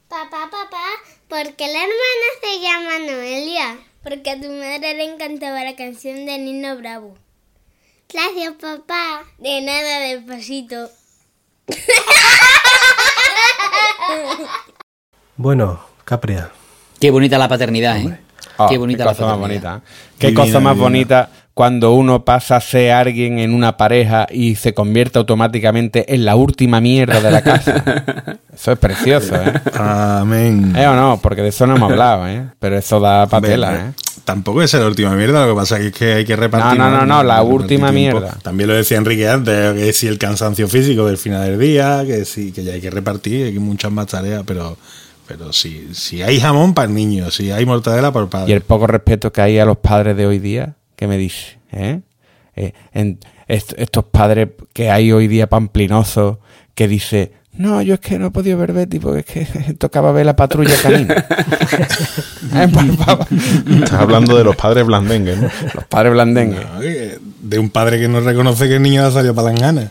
[0.07, 0.87] Papá, papá,
[1.27, 3.77] ¿por qué la hermana se llama Noelia?
[4.01, 7.15] Porque a tu madre le encantaba la canción de Nino Bravo.
[8.11, 9.25] Gracias, papá.
[9.37, 10.89] De nada, despacito.
[15.37, 16.51] bueno, Capria.
[16.99, 18.19] Qué bonita la paternidad, ¿eh?
[18.65, 19.81] Oh, qué bonita cosa más bonita.
[20.17, 20.83] Qué Divina, cosa más divina.
[20.83, 26.25] bonita cuando uno pasa a ser alguien en una pareja y se convierte automáticamente en
[26.25, 27.83] la última mierda de la casa.
[28.53, 29.53] Eso es precioso, ¿eh?
[29.77, 30.73] Amén.
[30.75, 31.19] ¿Eh o no?
[31.21, 32.45] Porque de eso no hemos hablado, ¿eh?
[32.59, 33.93] Pero eso da patela, ¿eh?
[34.25, 36.77] Tampoco es la última mierda, lo que pasa es que hay que repartir.
[36.79, 38.19] No, no, no, no, la última tiempo.
[38.19, 38.37] mierda.
[38.43, 42.25] También lo decía Enrique antes, que si el cansancio físico del final del día, que
[42.25, 44.77] sí, que ya hay que repartir, hay muchas más tareas, pero
[45.27, 48.49] pero si, si hay jamón para el niño, si hay mortadela para el padre.
[48.51, 51.57] Y el poco respeto que hay a los padres de hoy día, ¿qué me dice?
[51.71, 52.01] ¿Eh?
[52.55, 56.37] Eh, en est- estos padres que hay hoy día pamplinosos
[56.75, 60.11] que dice no, yo es que no he podido ver Betty porque es que tocaba
[60.11, 61.23] ver la patrulla canina.
[63.83, 65.49] Estás hablando de los padres blandengues, ¿no?
[65.73, 66.61] Los padres blandengues.
[66.73, 69.59] No, que- de un padre que no reconoce que el niño ha salido para las
[69.59, 69.89] ganas.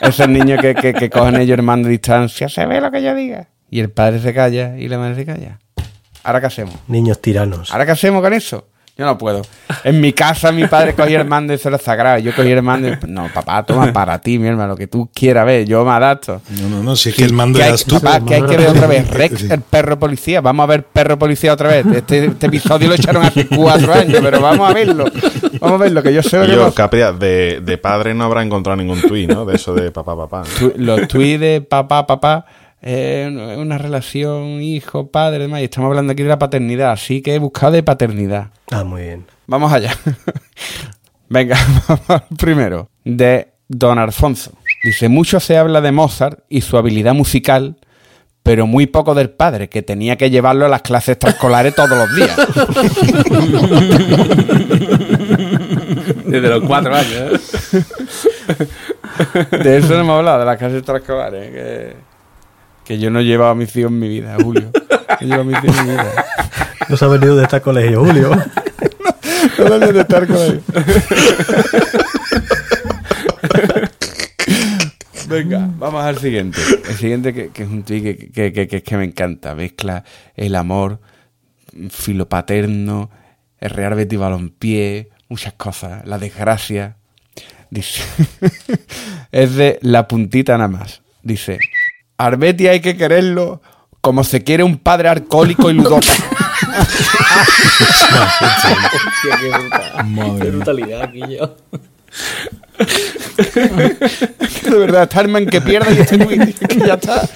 [0.00, 3.14] Esos niños que, que, que cogen ellos hermano de distancia, se ve lo que yo
[3.14, 3.48] diga.
[3.74, 5.58] Y el padre se calla y la madre se calla.
[6.22, 6.76] ¿Ahora qué hacemos?
[6.86, 7.72] Niños tiranos.
[7.72, 8.68] ¿Ahora qué hacemos con eso?
[8.96, 9.42] Yo no puedo.
[9.82, 12.20] En mi casa mi padre cogía el mando y se lo sagrado.
[12.20, 12.96] Yo cogí el mando y...
[13.08, 15.66] No, papá, toma para ti, mi hermano, lo que tú quieras ver.
[15.66, 16.40] Yo me adapto.
[16.50, 18.00] No, no, no, si es que el mando eras tú.
[18.00, 20.40] papá, que hay que ver otra vez Rex, el perro policía.
[20.40, 21.84] Vamos a ver perro policía otra vez.
[21.84, 25.06] Este, este episodio lo echaron hace cuatro años, pero vamos a verlo.
[25.58, 26.72] Vamos a verlo, que yo sé lo que yo.
[26.72, 29.44] Capria, de, de padre no habrá encontrado ningún tuit, ¿no?
[29.44, 30.44] De eso de papá, papá.
[30.76, 32.46] Los tweets de papá, papá,
[32.86, 35.62] eh, una relación hijo, padre, demás.
[35.62, 38.50] Y estamos hablando aquí de la paternidad, así que he buscado de paternidad.
[38.70, 39.24] Ah, muy bien.
[39.46, 39.96] Vamos allá.
[41.30, 41.56] Venga,
[41.88, 42.90] vamos al primero.
[43.02, 44.52] De Don Alfonso.
[44.82, 47.78] Dice, mucho se habla de Mozart y su habilidad musical,
[48.42, 52.14] pero muy poco del padre, que tenía que llevarlo a las clases extraescolares todos los
[52.14, 52.36] días.
[56.26, 57.40] Desde los cuatro años.
[57.72, 57.82] ¿eh?
[59.56, 61.50] De eso no hemos hablado, de las clases extraescolares.
[61.50, 62.13] Que,
[62.84, 64.70] que yo no he llevado a mis hijos en mi vida, Julio.
[65.20, 66.24] He llevado a mis hijos en mi vida.
[66.88, 68.30] No sabes ni dónde está el colegio, Julio.
[69.58, 70.62] No debía de estar con él.
[75.28, 76.58] Venga, vamos al siguiente.
[76.88, 79.54] El siguiente que, que es un tweet que, que, que, que- que me encanta.
[79.54, 80.04] Mezcla
[80.34, 81.00] el amor,
[81.90, 83.10] filopaterno,
[83.60, 86.06] el Real Betis Balompié, muchas cosas.
[86.06, 86.96] La desgracia.
[87.70, 88.02] Dice,
[89.32, 91.02] es de la puntita nada más.
[91.22, 91.58] Dice,
[92.18, 93.60] Arbeti hay que quererlo
[94.00, 96.12] como se quiere un padre alcohólico y ludópata.
[99.06, 99.38] Hostia,
[100.40, 101.56] qué brutalidad aquí yo.
[104.70, 107.28] de verdad, Starman que pierda y este muy que ya está.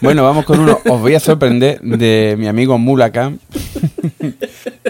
[0.00, 0.78] Bueno, vamos con uno.
[0.88, 3.38] Os voy a sorprender de mi amigo Mulacam.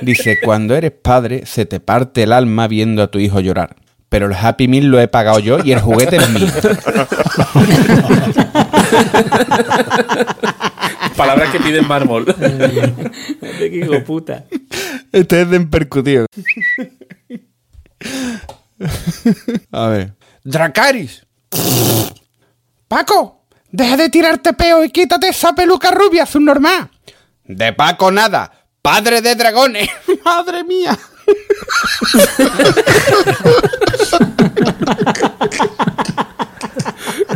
[0.03, 3.77] Dice, cuando eres padre, se te parte el alma viendo a tu hijo llorar.
[4.09, 6.47] Pero el Happy Meal lo he pagado yo y el juguete es mío.
[11.17, 12.25] Palabras que piden mármol.
[13.59, 14.45] Qué hijo puta.
[15.13, 16.27] Este es de percutido.
[19.73, 20.15] A ver.
[20.45, 21.27] Dracaris.
[22.89, 26.91] Paco, deja de tirarte peo y quítate esa peluca rubia, subnormal.
[27.45, 28.53] De Paco nada,
[28.83, 29.89] padre de dragones.
[30.25, 30.97] Madre mía.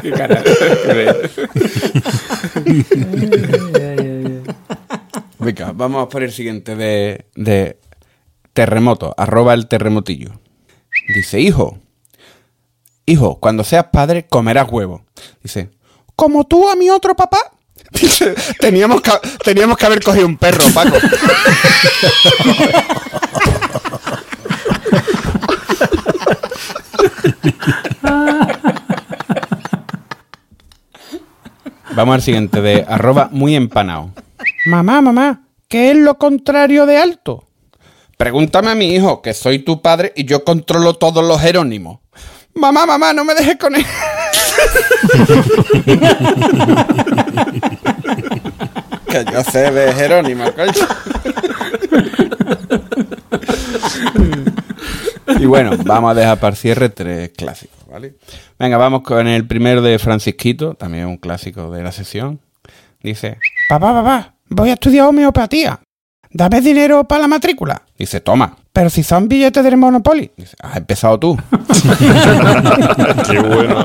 [0.03, 0.43] Qué cara.
[5.75, 7.79] Vamos por el siguiente de, de
[8.53, 10.41] terremoto, arroba el terremotillo.
[11.15, 11.79] Dice, hijo,
[13.07, 15.05] hijo, cuando seas padre comerás huevo.
[15.43, 15.71] Dice,
[16.17, 17.39] Como tú a mi otro papá.
[17.93, 19.13] Dice, teníamos que,
[19.45, 20.97] teníamos que haber cogido un perro, Paco.
[31.93, 34.13] Vamos al siguiente de arroba muy empanado.
[34.65, 37.47] Mamá, mamá, ¿qué es lo contrario de alto?
[38.17, 41.99] Pregúntame a mi hijo, que soy tu padre y yo controlo todos los jerónimos.
[42.55, 43.85] Mamá, mamá, no me dejes con él.
[49.09, 50.73] Que yo sé de Jerónimo, coño.
[55.39, 58.15] Y bueno, vamos a dejar para el cierre tres clásicos, ¿vale?
[58.59, 62.41] Venga, vamos con el primero de Francisquito, también un clásico de la sesión.
[63.03, 63.39] Dice,
[63.69, 65.81] Papá, papá, voy a estudiar homeopatía.
[66.33, 67.83] Dame dinero para la matrícula.
[67.99, 68.57] dice, toma.
[68.73, 70.31] Pero si son billetes del Monopoly.
[70.37, 71.37] Dice, has empezado tú.
[73.31, 73.85] Qué bueno.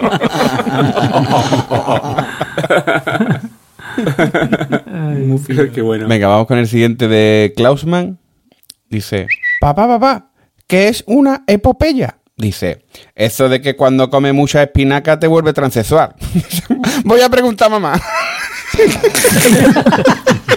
[5.73, 6.07] Qué bueno.
[6.07, 8.19] Venga, vamos con el siguiente de Klausman.
[8.89, 9.27] Dice,
[9.59, 10.27] Papá, papá,
[10.67, 12.17] ¿qué es una epopeya?
[12.37, 12.83] dice,
[13.15, 16.13] eso de que cuando come mucha espinaca te vuelve transexual.
[17.05, 18.01] Voy a preguntar a mamá.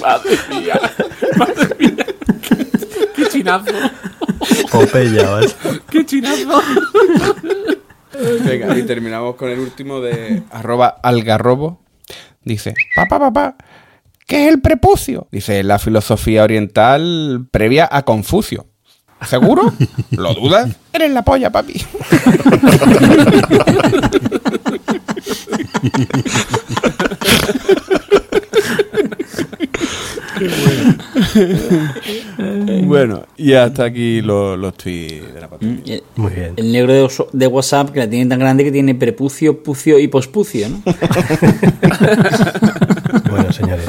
[0.00, 0.80] Madre mía.
[1.36, 2.06] Madre mía.
[3.14, 3.72] Qué chinazo.
[4.70, 5.48] Popella, ¿vale?
[5.90, 6.62] Qué chinazo.
[8.44, 11.82] Venga, y terminamos con el último de arroba algarrobo.
[12.42, 13.56] Dice, Papá, papá,
[14.26, 15.28] ¿qué es el prepucio?
[15.30, 18.66] dice, la filosofía oriental previa a Confucio.
[19.26, 19.72] ¿Seguro?
[20.10, 20.70] ¿Lo dudas?
[20.92, 21.74] Eres la polla, papi.
[32.84, 35.66] Bueno, y hasta aquí los, los tweets de la patata.
[35.86, 36.52] El, Muy bien.
[36.56, 39.98] el negro de, Oso- de WhatsApp que la tiene tan grande que tiene prepucio, pucio
[39.98, 40.82] y pospucio, ¿no?
[43.30, 43.86] Bueno, señores,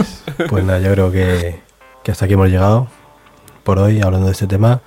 [0.50, 1.56] pues nada, yo creo que,
[2.04, 2.88] que hasta aquí hemos llegado
[3.64, 4.82] por hoy hablando de este tema.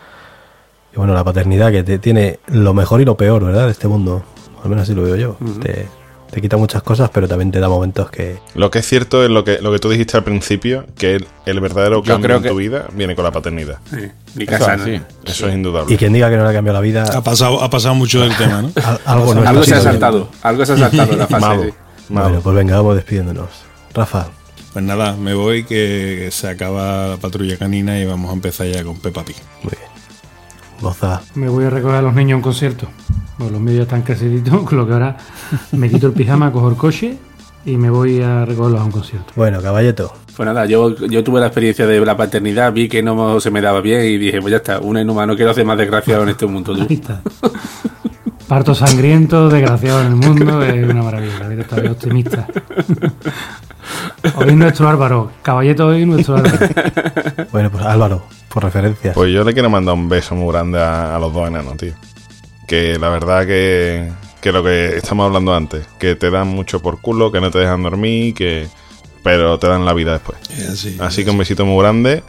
[0.95, 3.67] Y bueno, la paternidad que te- tiene lo mejor y lo peor, ¿verdad?
[3.67, 4.23] De este mundo.
[4.63, 5.37] Al menos así lo veo yo.
[5.61, 5.87] te,
[6.31, 8.39] te quita muchas cosas, pero también te da momentos que...
[8.55, 11.27] Lo que es cierto es lo que, lo que tú dijiste al principio, que el,
[11.47, 13.79] el verdadero Yo cambio creo en que- tu vida viene con la paternidad.
[13.91, 13.97] Sí,
[14.37, 14.85] mi Eso casa, es ¿no?
[14.85, 15.01] así.
[15.27, 15.93] Eso es indudable.
[15.95, 18.21] Y quien diga que no le ha cambiado la vida, Ha pasado, ha pasado mucho
[18.21, 18.71] del tema, ¿no?
[18.85, 20.29] al- algo no Algo se ha saltado.
[20.43, 21.47] Algo se ha saltado la fase.
[21.47, 21.63] Malo.
[21.65, 21.71] sí.
[22.09, 22.27] Malo.
[22.29, 23.49] Bueno, pues venga, vamos despidiéndonos.
[23.95, 24.29] Rafa,
[24.73, 28.83] Pues nada, me voy que se acaba la patrulla canina y vamos a empezar ya
[28.83, 29.37] con Peppa Pig.
[29.63, 29.94] muy bien.
[31.35, 32.89] Me voy a recoger a los niños a un concierto.
[33.39, 35.17] Pues los míos ya están creciditos, con lo que ahora
[35.73, 37.17] me quito el pijama, cojo el coche
[37.67, 39.33] y me voy a recogerlos a un concierto.
[39.37, 40.13] bueno, caballeto.
[40.37, 43.61] Pues nada, yo, yo tuve la experiencia de la paternidad, vi que no se me
[43.61, 46.31] daba bien y dije, pues ya está, una inhumana, no quiero hacer más desgraciado en
[46.31, 46.75] este mundo.
[46.75, 46.83] tú.
[46.83, 47.23] Ahí está.
[48.49, 51.39] Parto sangriento, desgraciado en el mundo, es una maravilla.
[51.41, 52.47] La vida está bien optimista.
[54.37, 56.59] Hoy nuestro Álvaro, caballeto hoy nuestro Álvaro.
[57.53, 59.13] Bueno, pues Álvaro, por referencia.
[59.13, 61.93] Pues yo le quiero mandar un beso muy grande a, a los dos enanos, tío.
[62.67, 67.01] Que la verdad que, que lo que estamos hablando antes, que te dan mucho por
[67.01, 68.67] culo, que no te dejan dormir, que
[69.23, 70.39] pero te dan la vida después.
[70.51, 70.97] Es así.
[71.01, 72.23] Así que un besito muy grande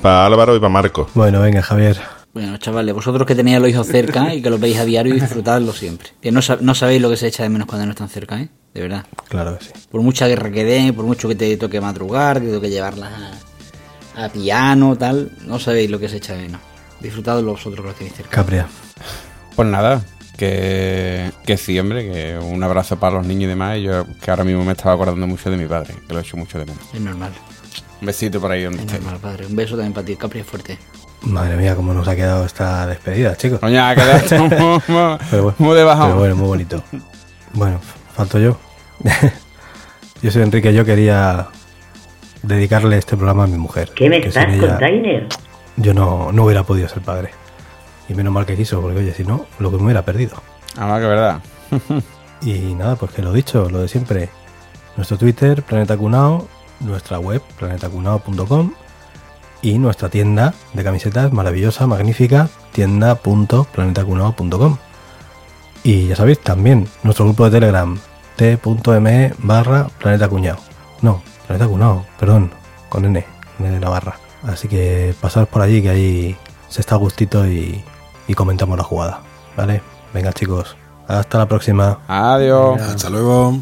[0.00, 1.08] para Álvaro y para Marco.
[1.14, 2.00] Bueno, venga, Javier.
[2.34, 5.12] Bueno, chavales, vosotros que tenéis a los hijos cerca y que los veis a diario,
[5.14, 6.08] disfrutadlo siempre.
[6.22, 8.40] Que no, sab- no sabéis lo que se echa de menos cuando no están cerca,
[8.40, 8.48] ¿eh?
[8.74, 9.04] De verdad.
[9.28, 9.70] Claro que sí.
[9.90, 13.12] Por mucha guerra que den, por mucho que te toque madrugar, te toque llevarlas
[14.16, 16.60] a, a piano, tal, no sabéis lo que se echa de menos.
[17.00, 18.30] Disfrutadlo vosotros que los tenéis cerca.
[18.30, 18.66] Capria.
[19.54, 20.02] Pues nada,
[20.38, 23.76] que, que sí, hombre, que un abrazo para los niños y demás.
[23.78, 26.22] Y yo que ahora mismo me estaba acordando mucho de mi padre, que lo he
[26.22, 26.82] hecho mucho de menos.
[26.94, 27.32] Es normal,
[28.00, 28.98] Un besito por ahí donde es esté.
[29.00, 29.46] normal, padre.
[29.46, 30.78] Un beso también para ti, Capri es fuerte.
[31.22, 33.60] Madre mía, cómo nos ha quedado esta despedida, chicos.
[33.60, 34.58] Coño, ha quedado muy,
[34.88, 36.06] muy- Pero bueno, muy de bajón.
[36.06, 36.82] pero bueno, muy bonito.
[37.52, 37.78] Bueno,
[38.14, 38.58] falto yo.
[40.22, 41.48] yo soy Enrique, yo quería
[42.42, 43.90] dedicarle este programa a mi mujer.
[43.94, 45.28] ¿Qué me estás, ella container?
[45.76, 47.30] Yo no, no hubiera podido ser padre.
[48.08, 50.42] Y menos mal que quiso, porque oye, si no, lo que me hubiera perdido.
[50.76, 51.40] Ah, que verdad.
[52.44, 54.28] Y nada, pues que lo dicho, lo de siempre.
[54.96, 56.48] Nuestro Twitter, Planeta Cunao,
[56.80, 58.72] nuestra web, planetacunao.com
[59.62, 64.78] y nuestra tienda de camisetas maravillosa, magnífica, tienda.planetacunao.com.
[65.84, 67.98] Y ya sabéis, también nuestro grupo de Telegram,
[68.36, 70.58] t.me barra Planeta Cuñado.
[71.00, 72.52] No, Planeta Cunao, perdón,
[72.88, 73.24] con N,
[73.58, 74.16] N de Navarra.
[74.44, 76.36] Así que pasaros por allí que ahí
[76.68, 77.82] se está a gustito y,
[78.28, 79.20] y comentamos la jugada.
[79.56, 79.82] ¿Vale?
[80.14, 80.76] Venga chicos,
[81.08, 81.98] hasta la próxima.
[82.08, 82.80] Adiós.
[82.80, 83.58] Hasta luego.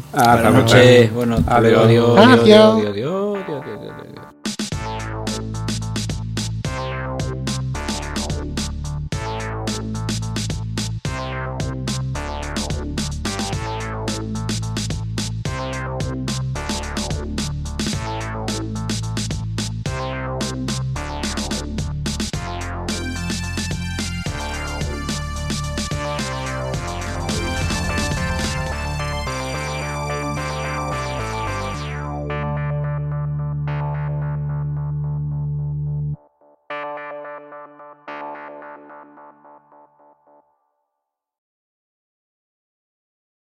[1.13, 1.81] Bueno, hasta luego.
[1.81, 2.17] Adiós.
[2.17, 2.17] Adiós.
[2.17, 2.17] Adiós.
[2.17, 2.85] Adiós.
[2.87, 3.39] Adiós.
[3.45, 3.80] Adiós.